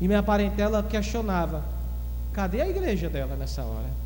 [0.00, 1.62] E minha parentela questionava:
[2.32, 4.04] cadê a igreja dela nessa hora?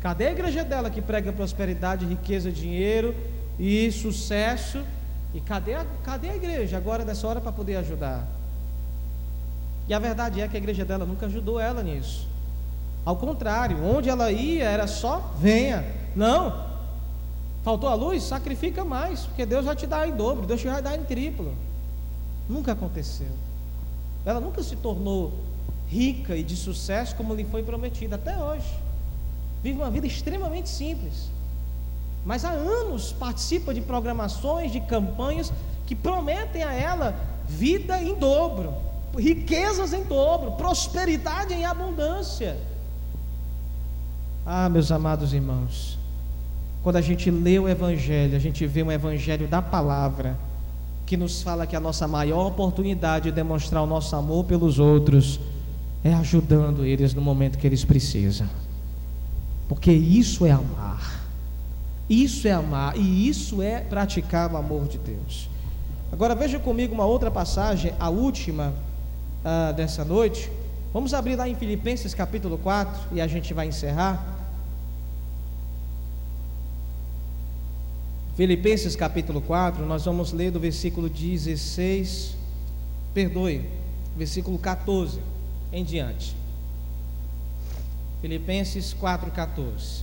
[0.00, 3.14] Cadê a igreja dela que prega prosperidade, riqueza, dinheiro
[3.58, 4.84] e sucesso?
[5.32, 8.26] E cadê a, cadê a igreja agora nessa hora para poder ajudar?
[9.88, 12.28] E a verdade é que a igreja dela nunca ajudou ela nisso.
[13.04, 15.84] Ao contrário, onde ela ia era só venha.
[16.16, 16.64] Não.
[17.62, 18.22] Faltou a luz?
[18.22, 21.54] Sacrifica mais, porque Deus vai te dar em dobro, Deus te vai dar em triplo.
[22.48, 23.28] Nunca aconteceu.
[24.24, 25.32] Ela nunca se tornou
[25.86, 28.72] rica e de sucesso como lhe foi prometida até hoje.
[29.62, 31.30] Vive uma vida extremamente simples.
[32.24, 35.52] Mas há anos participa de programações, de campanhas
[35.86, 37.14] que prometem a ela
[37.46, 38.72] vida em dobro,
[39.16, 42.56] riquezas em dobro, prosperidade em abundância.
[44.46, 45.98] Ah, meus amados irmãos,
[46.82, 50.36] quando a gente lê o Evangelho, a gente vê um Evangelho da palavra,
[51.06, 55.38] que nos fala que a nossa maior oportunidade de demonstrar o nosso amor pelos outros
[56.02, 58.48] é ajudando eles no momento que eles precisam.
[59.68, 61.24] Porque isso é amar.
[62.08, 65.48] Isso é amar e isso é praticar o amor de Deus.
[66.12, 68.74] Agora veja comigo uma outra passagem, a última
[69.44, 70.50] uh, dessa noite.
[70.92, 74.33] Vamos abrir lá em Filipenses capítulo 4 e a gente vai encerrar.
[78.36, 82.36] Filipenses capítulo 4, nós vamos ler do versículo 16,
[83.14, 83.64] perdoe,
[84.16, 85.20] versículo 14
[85.72, 86.34] em diante.
[88.20, 90.02] Filipenses 4,14.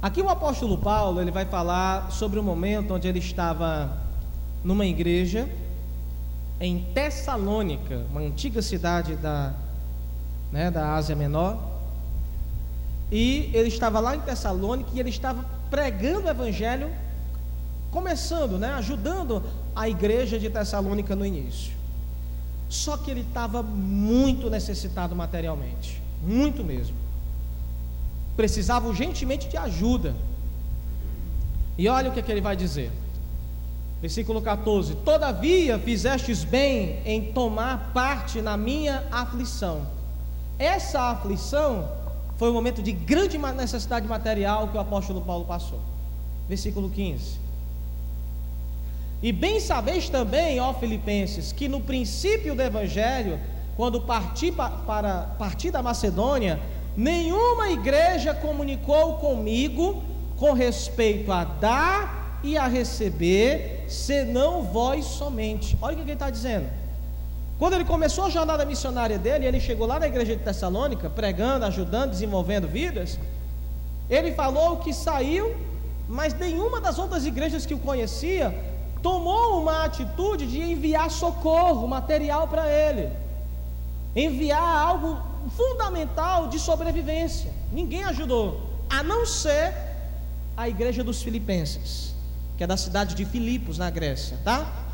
[0.00, 3.98] Aqui o apóstolo Paulo ele vai falar sobre o momento onde ele estava
[4.64, 5.46] numa igreja
[6.58, 9.52] em Tessalônica, uma antiga cidade da,
[10.50, 11.77] né, da Ásia Menor,
[13.10, 16.90] e ele estava lá em Tessalônica e ele estava pregando o evangelho,
[17.90, 19.42] começando, né, ajudando
[19.74, 21.72] a igreja de Tessalônica no início.
[22.68, 26.94] Só que ele estava muito necessitado materialmente, muito mesmo.
[28.36, 30.14] Precisava urgentemente de ajuda.
[31.78, 32.92] E olha o que, é que ele vai dizer.
[34.02, 39.86] Versículo 14: Todavia fizestes bem em tomar parte na minha aflição.
[40.58, 41.88] Essa aflição
[42.38, 45.80] foi um momento de grande necessidade material que o apóstolo Paulo passou.
[46.48, 47.36] Versículo 15.
[49.20, 53.40] E bem sabeis também, ó Filipenses, que no princípio do Evangelho,
[53.76, 56.60] quando parti para partir da Macedônia,
[56.96, 60.00] nenhuma igreja comunicou comigo
[60.36, 65.76] com respeito a dar e a receber, senão vós somente.
[65.82, 66.68] Olha o que ele está dizendo.
[67.58, 71.64] Quando ele começou a jornada missionária dele, ele chegou lá na igreja de Tessalônica, pregando,
[71.64, 73.18] ajudando, desenvolvendo vidas.
[74.08, 75.56] Ele falou que saiu,
[76.08, 78.54] mas nenhuma das outras igrejas que o conhecia
[79.02, 83.10] tomou uma atitude de enviar socorro, material para ele,
[84.14, 85.20] enviar algo
[85.56, 87.50] fundamental de sobrevivência.
[87.72, 89.74] Ninguém ajudou, a não ser
[90.56, 92.14] a igreja dos Filipenses,
[92.56, 94.87] que é da cidade de Filipos, na Grécia, tá?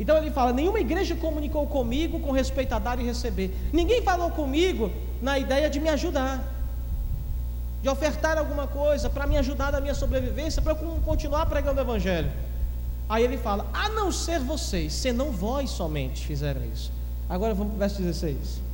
[0.00, 3.54] Então ele fala: nenhuma igreja comunicou comigo com respeito a dar e receber.
[3.70, 4.90] Ninguém falou comigo
[5.20, 6.42] na ideia de me ajudar,
[7.82, 11.82] de ofertar alguma coisa para me ajudar na minha sobrevivência, para eu continuar pregando o
[11.82, 12.32] Evangelho.
[13.10, 16.90] Aí ele fala: a não ser vocês, senão vós somente fizeram isso.
[17.28, 18.70] Agora vamos para o verso 16.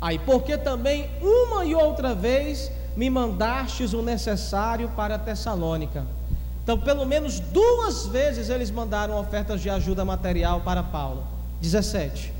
[0.00, 6.06] Aí, porque também uma e outra vez me mandastes o necessário para Tessalônica
[6.64, 11.22] então, pelo menos duas vezes eles mandaram ofertas de ajuda material para Paulo.
[11.60, 12.32] 17.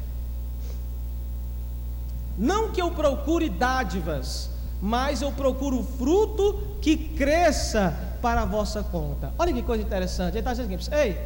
[2.39, 4.49] Não que eu procure dádivas,
[4.81, 9.31] mas eu procuro fruto que cresça para a vossa conta.
[9.39, 10.31] Olha que coisa interessante.
[10.31, 11.18] Ele está dizendo assim: ei,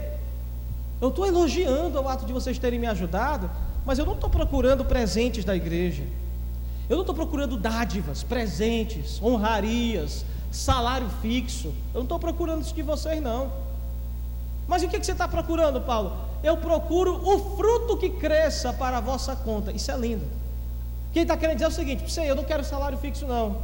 [1.01, 3.49] eu estou elogiando o ato de vocês terem me ajudado,
[3.87, 6.03] mas eu não estou procurando presentes da igreja.
[6.89, 11.69] Eu não estou procurando dádivas, presentes, honrarias, salário fixo.
[11.93, 13.51] Eu não estou procurando isso de vocês, não.
[14.67, 16.13] Mas o que, que você está procurando, Paulo?
[16.43, 19.73] Eu procuro o fruto que cresça para a vossa conta.
[19.73, 20.25] Isso é lindo.
[21.13, 23.63] Quem está querendo dizer é o seguinte: você, eu não quero salário fixo, não.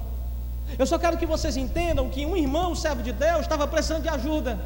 [0.78, 4.02] Eu só quero que vocês entendam que um irmão, um servo de Deus, estava precisando
[4.02, 4.58] de ajuda.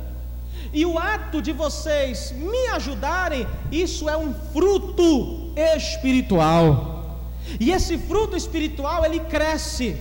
[0.73, 7.19] E o ato de vocês me ajudarem, isso é um fruto espiritual.
[7.59, 10.01] E esse fruto espiritual, ele cresce.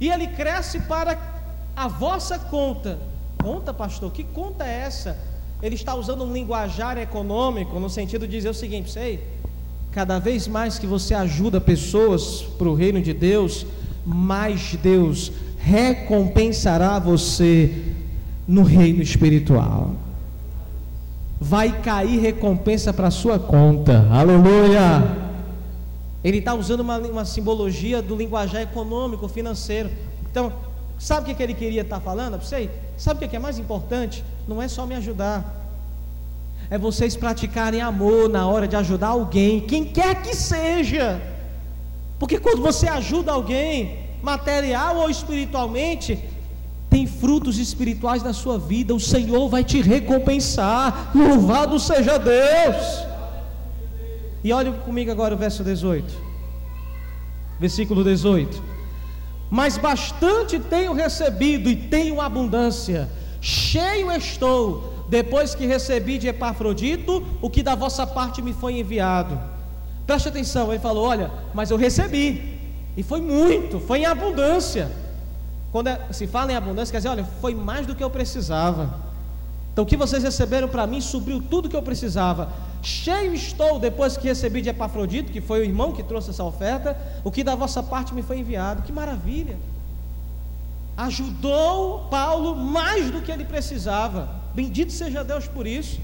[0.00, 1.33] E ele cresce para
[1.76, 2.98] a vossa conta.
[3.42, 5.18] Conta, pastor, que conta é essa?
[5.62, 9.22] Ele está usando um linguajar econômico no sentido de dizer o seguinte: sei,
[9.92, 13.66] cada vez mais que você ajuda pessoas para o reino de Deus,
[14.04, 17.94] mais Deus recompensará você
[18.46, 19.92] no reino espiritual.
[21.40, 25.24] Vai cair recompensa para a sua conta, aleluia.
[26.22, 29.90] Ele está usando uma, uma simbologia do linguajar econômico, financeiro.
[30.30, 30.52] Então,
[30.98, 32.70] Sabe o que ele queria estar falando para você?
[32.96, 34.24] Sabe o que é mais importante?
[34.46, 35.64] Não é só me ajudar,
[36.70, 41.20] é vocês praticarem amor na hora de ajudar alguém, quem quer que seja.
[42.18, 46.18] Porque quando você ajuda alguém, material ou espiritualmente,
[46.88, 51.10] tem frutos espirituais na sua vida, o Senhor vai te recompensar.
[51.14, 53.04] Louvado seja Deus!
[54.42, 56.14] E olhe comigo agora o verso 18.
[57.58, 58.73] Versículo 18.
[59.50, 63.08] Mas bastante tenho recebido e tenho abundância,
[63.40, 69.38] cheio estou, depois que recebi de Epafrodito o que da vossa parte me foi enviado.
[70.06, 72.58] Preste atenção, ele falou: Olha, mas eu recebi,
[72.96, 74.90] e foi muito, foi em abundância.
[75.72, 78.94] Quando é, se fala em abundância, quer dizer, olha, foi mais do que eu precisava.
[79.72, 82.48] Então, o que vocês receberam para mim supriu tudo que eu precisava.
[82.84, 86.96] Cheio estou depois que recebi de Epafrodito, que foi o irmão que trouxe essa oferta,
[87.24, 88.82] o que da vossa parte me foi enviado.
[88.82, 89.56] Que maravilha!
[90.96, 94.28] Ajudou Paulo mais do que ele precisava.
[94.54, 96.00] Bendito seja Deus por isso.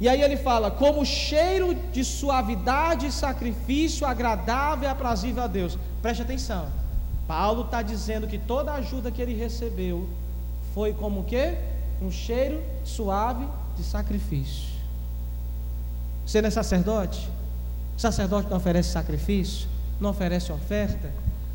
[0.00, 5.78] E aí ele fala: como cheiro de suavidade e sacrifício agradável e aprazível a Deus.
[6.00, 6.66] Preste atenção.
[7.26, 10.08] Paulo está dizendo que toda a ajuda que ele recebeu
[10.74, 11.56] foi como o quê?
[12.02, 13.46] um cheiro suave
[13.76, 14.71] de sacrifício.
[16.24, 17.28] Você não é sacerdote?
[17.96, 19.68] O sacerdote não oferece sacrifício,
[20.00, 21.10] não oferece oferta.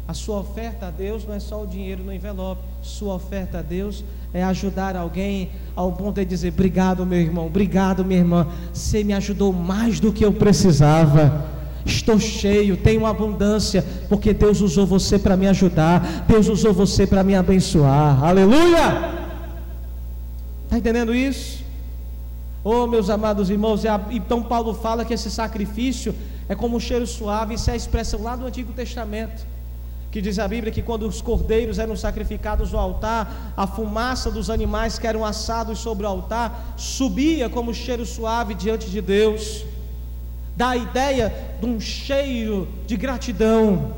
[0.08, 2.62] A sua oferta a Deus não é só o dinheiro no envelope.
[2.82, 8.06] Sua oferta a Deus é ajudar alguém ao ponto de dizer: Obrigado, meu irmão, obrigado,
[8.06, 8.48] minha irmã.
[8.74, 11.46] Você me ajudou mais do que eu precisava.
[11.86, 16.26] Estou cheio, tenho abundância, porque Deus usou você para me ajudar.
[16.28, 18.24] Deus usou você para me abençoar.
[18.24, 19.16] Aleluia!
[20.66, 21.67] Está entendendo isso?
[22.70, 26.14] Oh, meus amados irmãos, é então Paulo fala que esse sacrifício
[26.50, 29.48] é como um cheiro suave, isso é a expressão lá do Antigo Testamento,
[30.12, 34.50] que diz a Bíblia que quando os cordeiros eram sacrificados ao altar, a fumaça dos
[34.50, 39.64] animais que eram assados sobre o altar subia como um cheiro suave diante de Deus,
[40.54, 43.94] dá a ideia de um cheiro de gratidão,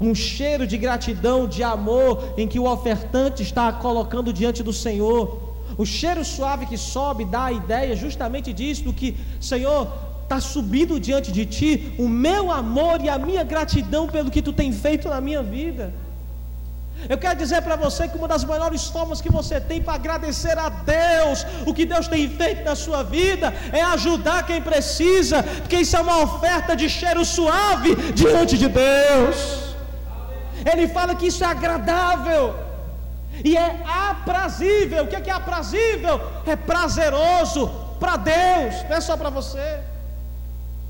[0.00, 5.45] um cheiro de gratidão, de amor, em que o ofertante está colocando diante do Senhor.
[5.78, 9.88] O cheiro suave que sobe dá a ideia justamente disso, do que, Senhor,
[10.22, 14.52] está subindo diante de Ti o meu amor e a minha gratidão pelo que Tu
[14.52, 15.92] tem feito na minha vida.
[17.08, 20.56] Eu quero dizer para você que uma das melhores formas que você tem para agradecer
[20.58, 25.76] a Deus o que Deus tem feito na sua vida é ajudar quem precisa, porque
[25.76, 29.36] isso é uma oferta de cheiro suave diante de Deus.
[30.64, 32.65] Ele fala que isso é agradável
[33.44, 35.04] e é aprazível.
[35.04, 36.20] O que é, que é aprazível?
[36.46, 39.80] É prazeroso para Deus, não é só para você.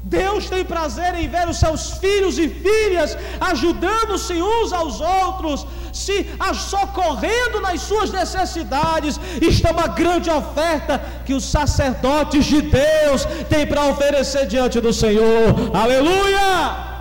[0.02, 6.24] Deus tem prazer em ver os seus filhos e filhas ajudando-se uns aos outros, se
[6.54, 9.18] socorrendo nas suas necessidades.
[9.42, 14.92] Isto é uma grande oferta que os sacerdotes de Deus têm para oferecer diante do
[14.92, 15.74] Senhor.
[15.74, 16.95] Aleluia!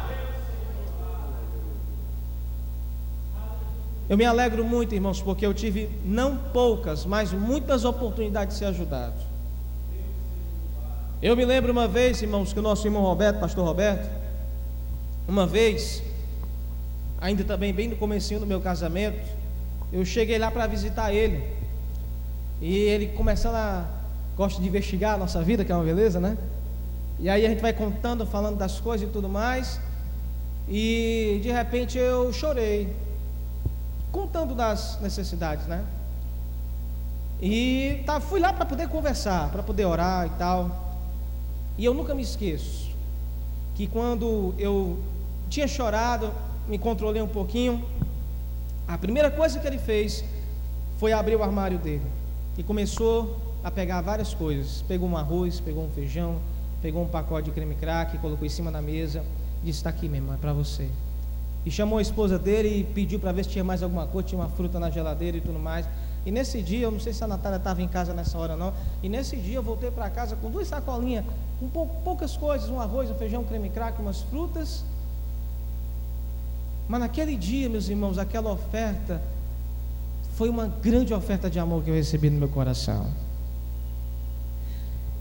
[4.08, 8.66] Eu me alegro muito, irmãos, porque eu tive não poucas, mas muitas oportunidades de ser
[8.66, 9.16] ajudado.
[11.22, 14.08] Eu me lembro uma vez, irmãos, que o nosso irmão Roberto, pastor Roberto,
[15.28, 16.04] uma vez,
[17.20, 19.28] ainda também bem no comecinho do meu casamento,
[19.92, 21.44] eu cheguei lá para visitar ele.
[22.62, 23.88] E ele começando a
[24.38, 26.38] gosta de investigar a nossa vida, que é uma beleza, né?
[27.20, 29.80] E aí a gente vai contando, falando das coisas e tudo mais.
[30.68, 32.94] E de repente eu chorei
[34.16, 35.84] contando das necessidades, né?
[37.42, 40.96] E tá, fui lá para poder conversar, para poder orar e tal.
[41.78, 42.90] E eu nunca me esqueço
[43.76, 44.98] que quando eu
[45.50, 46.32] tinha chorado,
[46.66, 47.84] me controlei um pouquinho,
[48.88, 50.24] a primeira coisa que ele fez
[50.98, 52.06] foi abrir o armário dele
[52.58, 54.82] e começou a pegar várias coisas.
[54.88, 56.40] Pegou um arroz, pegou um feijão,
[56.82, 59.26] pegou um pacote de creme crack, colocou em cima da mesa,
[59.62, 60.90] disse: "Está aqui, meu irmão, é para você."
[61.66, 64.40] E chamou a esposa dele e pediu para ver se tinha mais alguma coisa, tinha
[64.40, 65.88] uma fruta na geladeira e tudo mais.
[66.26, 68.74] E nesse dia, eu não sei se a Natália estava em casa nessa hora não,
[69.02, 71.24] e nesse dia eu voltei para casa com duas sacolinhas,
[71.60, 74.84] com pou, poucas coisas, um arroz, um feijão, um creme crack, umas frutas.
[76.88, 79.22] Mas naquele dia, meus irmãos, aquela oferta
[80.36, 83.08] foi uma grande oferta de amor que eu recebi no meu coração.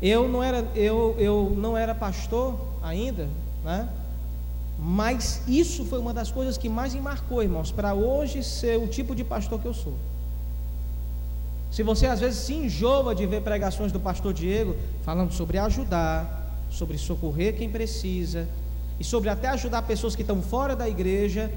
[0.03, 3.29] Eu não era, eu, eu não era pastor ainda,
[3.65, 3.89] né?
[4.79, 8.87] Mas isso foi uma das coisas que mais me marcou, irmãos, para hoje ser o
[8.87, 9.95] tipo de pastor que eu sou.
[11.71, 16.67] Se você às vezes se enjoa de ver pregações do pastor Diego falando sobre ajudar,
[16.71, 18.47] sobre socorrer quem precisa
[18.99, 21.51] e sobre até ajudar pessoas que estão fora da igreja,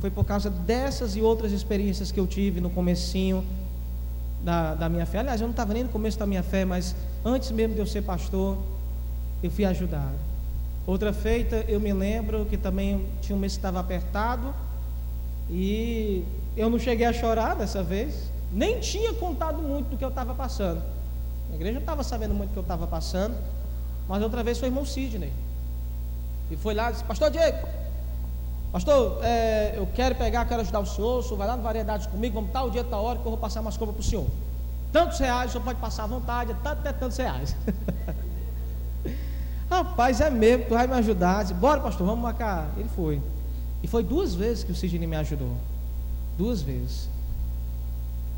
[0.00, 3.44] foi por causa dessas e outras experiências que eu tive no comecinho
[4.42, 5.18] da, da minha fé.
[5.18, 6.94] Aliás, eu não estava nem no começo da minha fé, mas
[7.24, 8.56] antes mesmo de eu ser pastor,
[9.42, 10.27] eu fui ajudado.
[10.88, 14.54] Outra feita, eu me lembro que também tinha um mês que estava apertado,
[15.50, 16.24] E
[16.56, 20.34] eu não cheguei a chorar dessa vez, nem tinha contado muito do que eu estava
[20.34, 20.82] passando.
[21.52, 23.36] A igreja não estava sabendo muito do que eu estava passando,
[24.08, 25.30] mas outra vez foi o irmão Sidney.
[26.50, 27.68] E foi lá e disse: Pastor Diego,
[28.72, 31.18] Pastor, é, eu quero pegar, quero ajudar o senhor.
[31.18, 33.38] O senhor vai lá no Variedades comigo, vamos tal dia, tal hora, que eu vou
[33.38, 34.26] passar umas compras para o senhor.
[34.90, 37.54] Tantos reais, o senhor pode passar à vontade, até tantos reais.
[39.78, 41.42] Rapaz, é mesmo, tu vai me ajudar.
[41.42, 42.68] Disse, Bora, pastor, vamos marcar.
[42.76, 43.22] Ele foi.
[43.80, 45.52] E foi duas vezes que o Sidney me ajudou.
[46.36, 47.08] Duas vezes.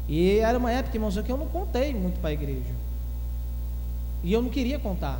[0.07, 2.75] E era uma época, irmãos, que eu não contei muito para a igreja.
[4.23, 5.19] E eu não queria contar.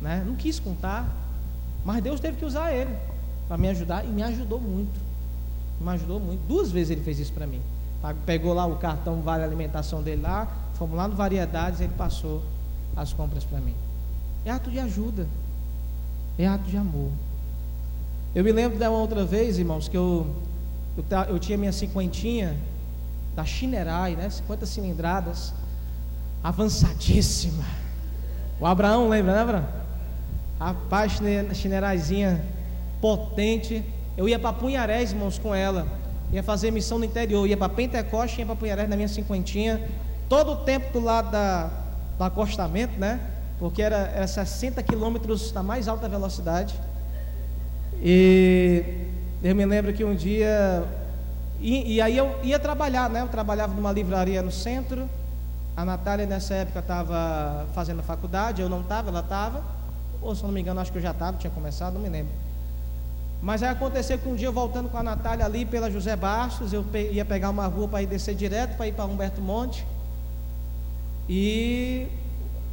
[0.00, 0.24] Né?
[0.26, 1.06] Não quis contar.
[1.84, 2.96] Mas Deus teve que usar ele
[3.48, 4.98] para me ajudar e me ajudou muito.
[5.78, 6.40] Me ajudou muito.
[6.48, 7.60] Duas vezes ele fez isso para mim.
[8.24, 12.42] Pegou lá o cartão Vale Alimentação dele lá, fomos lá no Variedades, ele passou
[12.96, 13.74] as compras para mim.
[14.46, 15.26] É ato de ajuda.
[16.38, 17.10] É ato de amor.
[18.32, 20.36] Eu me lembro uma outra vez, irmãos, que eu,
[20.96, 22.56] eu, eu tinha minha cinquentinha
[23.34, 24.30] da Chinerai, né?
[24.30, 25.52] 50 cilindradas,
[26.44, 27.64] avançadíssima.
[28.60, 29.68] O Abraão, lembra, né, Abraão?
[30.60, 31.18] Rapaz,
[31.52, 32.42] Chineraizinha
[33.00, 33.84] potente.
[34.16, 35.88] Eu ia para Punharés, irmãos, com ela.
[36.32, 37.48] Ia fazer missão no interior.
[37.48, 39.88] Ia para Pentecoste, ia para Punharés na minha cinquentinha.
[40.28, 41.68] Todo o tempo do lado da,
[42.16, 43.20] do acostamento, né?
[43.58, 46.74] Porque era, era 60 quilômetros na mais alta velocidade.
[48.02, 49.06] E
[49.42, 50.84] eu me lembro que um dia.
[51.60, 53.22] E, e, aí eu ia trabalhar, né?
[53.22, 55.08] Eu trabalhava numa livraria no centro.
[55.76, 59.62] A Natália nessa época estava fazendo faculdade, eu não estava, ela estava.
[60.22, 62.32] Ou se não me engano, acho que eu já estava, tinha começado, não me lembro.
[63.42, 66.84] Mas aí aconteceu que um dia, voltando com a Natália ali pela José Bastos, eu
[67.12, 69.86] ia pegar uma rua para ir descer direto para ir para Humberto Monte.
[71.28, 72.08] E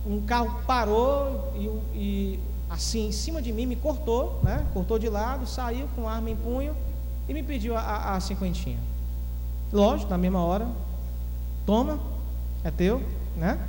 [0.06, 2.40] um carro parou e, e,
[2.70, 4.66] assim em cima de mim me cortou, né?
[4.74, 6.76] Cortou de lado, saiu com arma em punho
[7.28, 8.80] e me pediu a, a, cinquentinha.
[9.72, 10.68] Lógico, na mesma hora,
[11.66, 12.00] toma,
[12.64, 13.02] é teu,
[13.38, 13.60] né?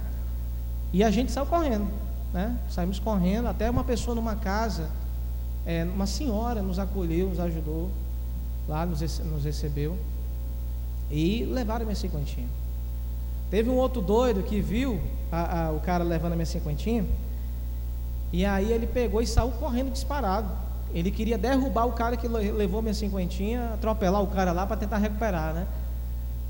[0.93, 1.89] E a gente saiu correndo,
[2.33, 2.59] né?
[2.69, 4.91] Saímos correndo até uma pessoa numa casa
[5.67, 7.91] é, uma senhora nos acolheu, nos ajudou,
[8.69, 9.97] lá nos, nos recebeu
[11.11, 12.49] e levaram minha cinquentinha.
[13.51, 17.05] Teve um outro doido que viu a, a, o cara levando a minha cinquentinha
[18.35, 20.49] e aí ele pegou e saiu correndo disparado.
[20.93, 24.99] Ele queria derrubar o cara que levou minha cinquentinha, atropelar o cara lá para tentar
[24.99, 25.69] recuperar, né?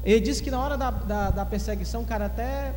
[0.02, 2.72] Ele disse que na hora da, da, da perseguição o cara até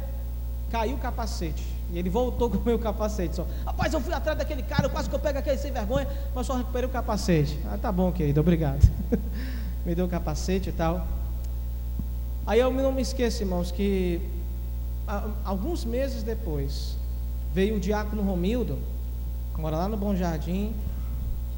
[0.70, 1.66] caiu o capacete.
[1.90, 3.38] E ele voltou com o meu capacete.
[3.38, 3.48] Só.
[3.66, 6.06] Rapaz, eu fui atrás daquele cara, quase que eu pego aquele sem vergonha,
[6.36, 7.58] mas só recuperei o capacete.
[7.72, 8.86] Ah, tá bom, querido, obrigado.
[9.86, 11.08] me deu o capacete e tal.
[12.48, 14.22] Aí eu não me esqueço, irmãos, que
[15.44, 16.96] alguns meses depois
[17.54, 18.80] veio o diácono Romildo,
[19.54, 20.74] que mora lá no Bom Jardim.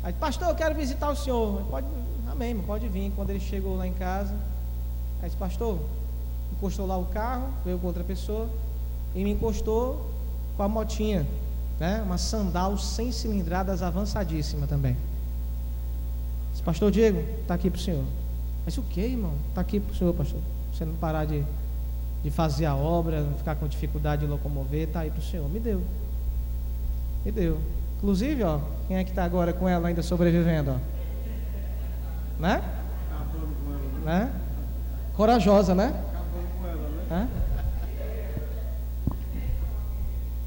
[0.01, 1.61] Aí, pastor, eu quero visitar o senhor.
[1.69, 1.85] Pode,
[2.27, 3.11] amém, pode vir.
[3.15, 4.33] Quando ele chegou lá em casa,
[5.21, 5.77] aí disse, pastor,
[6.53, 8.49] encostou lá o carro, veio com outra pessoa,
[9.13, 10.09] e me encostou
[10.57, 11.23] com a motinha,
[11.79, 12.01] né?
[12.03, 14.97] Uma sandal sem cilindradas avançadíssima também.
[16.51, 18.05] Disse, pastor Diego, está aqui para o senhor.
[18.65, 19.33] Mas o que, irmão?
[19.49, 20.41] Está aqui para o senhor, pastor.
[20.79, 21.43] Você não parar de,
[22.23, 25.49] de fazer a obra, não ficar com dificuldade de locomover, está aí para o senhor.
[25.49, 25.83] Me deu.
[27.25, 27.59] Me deu.
[27.97, 30.71] Inclusive, ó, quem é que está agora com ela ainda sobrevivendo?
[30.71, 32.41] Ó?
[32.41, 32.63] Né?
[34.05, 34.31] né?
[35.17, 35.93] Corajosa, né?
[37.09, 37.27] né?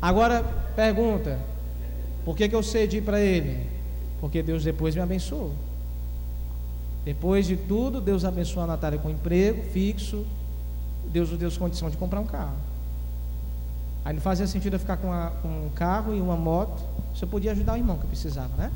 [0.00, 0.42] Agora,
[0.74, 1.38] pergunta:
[2.24, 3.68] por que, que eu cedi para ele?
[4.18, 5.52] Porque Deus depois me abençoou.
[7.04, 10.24] Depois de tudo, Deus abençoou a Natália com emprego fixo.
[11.12, 12.56] Deus nos deu condição de comprar um carro.
[14.04, 15.08] Aí não fazia sentido eu ficar com,
[15.42, 16.82] com um carro e uma moto.
[17.14, 18.70] Você podia ajudar o irmão que precisava, né?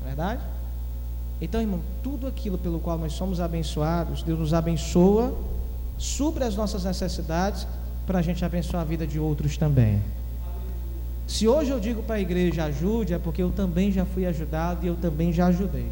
[0.00, 0.42] Não é verdade?
[1.40, 5.36] Então, irmão, tudo aquilo pelo qual nós somos abençoados, Deus nos abençoa,
[5.98, 7.66] supre as nossas necessidades
[8.06, 10.00] para a gente abençoar a vida de outros também.
[11.26, 14.84] Se hoje eu digo para a igreja ajude, é porque eu também já fui ajudado
[14.84, 15.88] e eu também já ajudei.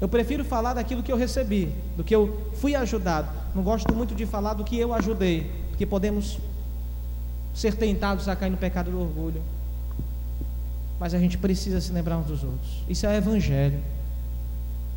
[0.00, 3.28] Eu prefiro falar daquilo que eu recebi, do que eu fui ajudado.
[3.54, 6.38] Não gosto muito de falar do que eu ajudei, porque podemos
[7.54, 9.40] ser tentados a cair no pecado do orgulho.
[11.00, 12.84] Mas a gente precisa se lembrar uns dos outros.
[12.88, 13.80] Isso é evangelho.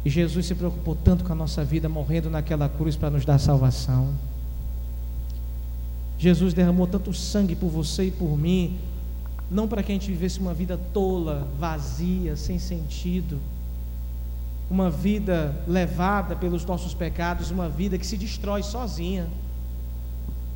[0.04, 3.38] E Jesus se preocupou tanto com a nossa vida, morrendo naquela cruz para nos dar
[3.38, 4.14] salvação.
[6.18, 8.78] Jesus derramou tanto sangue por você e por mim,
[9.50, 13.40] não para que a gente vivesse uma vida tola, vazia, sem sentido,
[14.70, 19.28] uma vida levada pelos nossos pecados, uma vida que se destrói sozinha.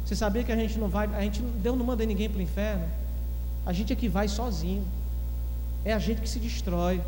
[0.06, 2.42] Você sabia que a gente não vai, a gente Deus não manda ninguém para o
[2.42, 2.86] inferno.
[3.66, 4.86] A gente é que vai sozinho.
[5.84, 7.02] É a gente que se destrói.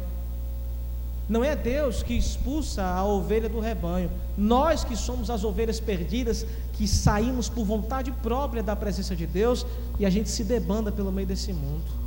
[1.27, 4.09] Não é Deus que expulsa a ovelha do rebanho.
[4.37, 9.65] Nós que somos as ovelhas perdidas, que saímos por vontade própria da presença de Deus
[9.99, 12.04] e a gente se debanda pelo meio desse mundo.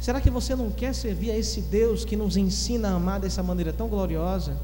[0.00, 3.42] Será que você não quer servir a esse Deus que nos ensina a amar dessa
[3.42, 4.56] maneira tão gloriosa?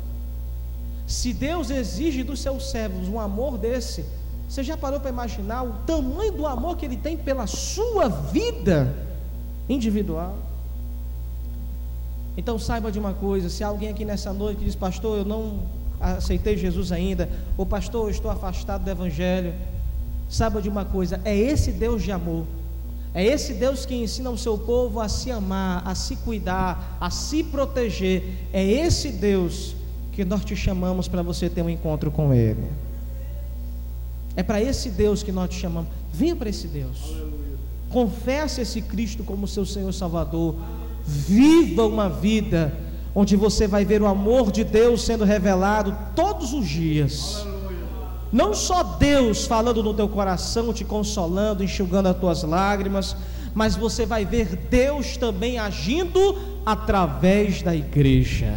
[1.07, 4.05] Se Deus exige dos seus servos um amor desse,
[4.49, 8.95] você já parou para imaginar o tamanho do amor que Ele tem pela sua vida
[9.68, 10.39] individual?
[12.34, 15.64] Então saiba de uma coisa: se alguém aqui nessa noite diz, Pastor, eu não
[16.01, 17.28] aceitei Jesus ainda,
[17.59, 19.55] ou Pastor, eu estou afastado do Evangelho,
[20.28, 22.47] saiba de uma coisa: é esse Deus de amor,
[23.17, 27.09] é esse Deus que ensina o seu povo a se amar, a se cuidar, a
[27.09, 29.75] se proteger, é esse Deus
[30.12, 32.71] que nós te chamamos para você ter um encontro com Ele.
[34.37, 35.91] É para esse Deus que nós te chamamos.
[36.12, 37.17] Venha para esse Deus.
[37.89, 40.55] Confesse esse Cristo como seu Senhor Salvador.
[41.03, 42.71] Viva uma vida
[43.14, 47.47] onde você vai ver o amor de Deus sendo revelado todos os dias.
[48.31, 53.17] Não só Deus falando no teu coração, te consolando, enxugando as tuas lágrimas,
[53.55, 58.55] mas você vai ver Deus também agindo através da igreja,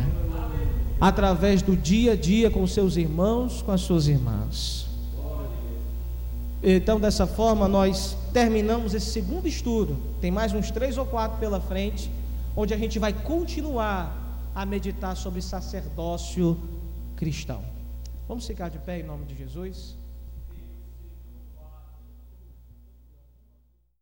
[1.00, 4.88] através do dia a dia com seus irmãos, com as suas irmãs.
[6.62, 9.96] Então, dessa forma, nós terminamos esse segundo estudo.
[10.20, 12.12] Tem mais uns três ou quatro pela frente
[12.56, 16.58] onde a gente vai continuar a meditar sobre sacerdócio
[17.16, 17.64] cristão.
[18.28, 19.99] Vamos ficar de pé em nome de Jesus?